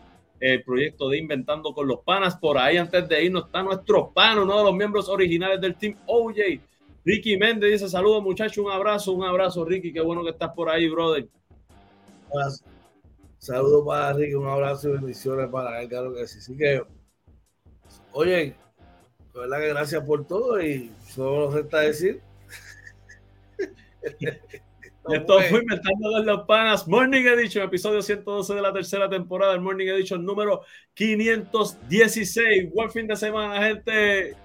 proyecto 0.65 1.07
de 1.07 1.17
Inventando 1.17 1.73
con 1.73 1.87
los 1.87 2.01
Panas. 2.01 2.35
Por 2.35 2.57
ahí, 2.57 2.75
antes 2.75 3.07
de 3.07 3.23
irnos, 3.23 3.45
está 3.45 3.63
nuestro 3.63 4.11
pan, 4.11 4.39
uno 4.39 4.57
de 4.57 4.63
los 4.65 4.75
miembros 4.75 5.07
originales 5.07 5.61
del 5.61 5.75
Team 5.75 5.95
OJ. 6.05 6.35
Ricky 7.05 7.37
Méndez 7.37 7.71
dice: 7.71 7.87
Saludos, 7.87 8.21
muchachos, 8.21 8.57
un 8.57 8.73
abrazo, 8.73 9.13
un 9.13 9.23
abrazo, 9.23 9.63
Ricky. 9.63 9.93
Qué 9.93 10.01
bueno 10.01 10.21
que 10.21 10.31
estás 10.31 10.51
por 10.51 10.69
ahí, 10.69 10.89
brother. 10.89 11.29
Saludos 13.45 13.85
para 13.85 14.11
Ricky, 14.11 14.33
un 14.33 14.47
abrazo 14.47 14.89
y 14.89 14.93
bendiciones 14.93 15.47
para 15.51 15.79
él, 15.79 15.87
claro 15.87 16.15
que 16.15 16.25
sí. 16.25 16.39
Así 16.39 16.57
que, 16.57 16.81
oye, 18.11 18.55
de 19.33 19.39
verdad 19.39 19.59
que 19.59 19.67
gracias 19.67 20.03
por 20.03 20.25
todo 20.25 20.59
y 20.59 20.91
solo 21.07 21.51
resta 21.51 21.81
decir. 21.81 22.21
Esto 24.01 25.39
fue 25.41 25.59
Inventando 25.59 26.11
con 26.11 26.25
los 26.25 26.47
Panas 26.47 26.87
Morning 26.87 27.23
Edition, 27.23 27.65
episodio 27.65 28.01
112 28.01 28.55
de 28.55 28.61
la 28.63 28.73
tercera 28.73 29.07
temporada, 29.07 29.53
el 29.53 29.61
Morning 29.61 29.89
Edition 29.89 30.25
número 30.25 30.63
516. 30.95 32.73
Buen 32.73 32.89
fin 32.89 33.05
de 33.05 33.15
semana, 33.15 33.61
gente. 33.61 34.35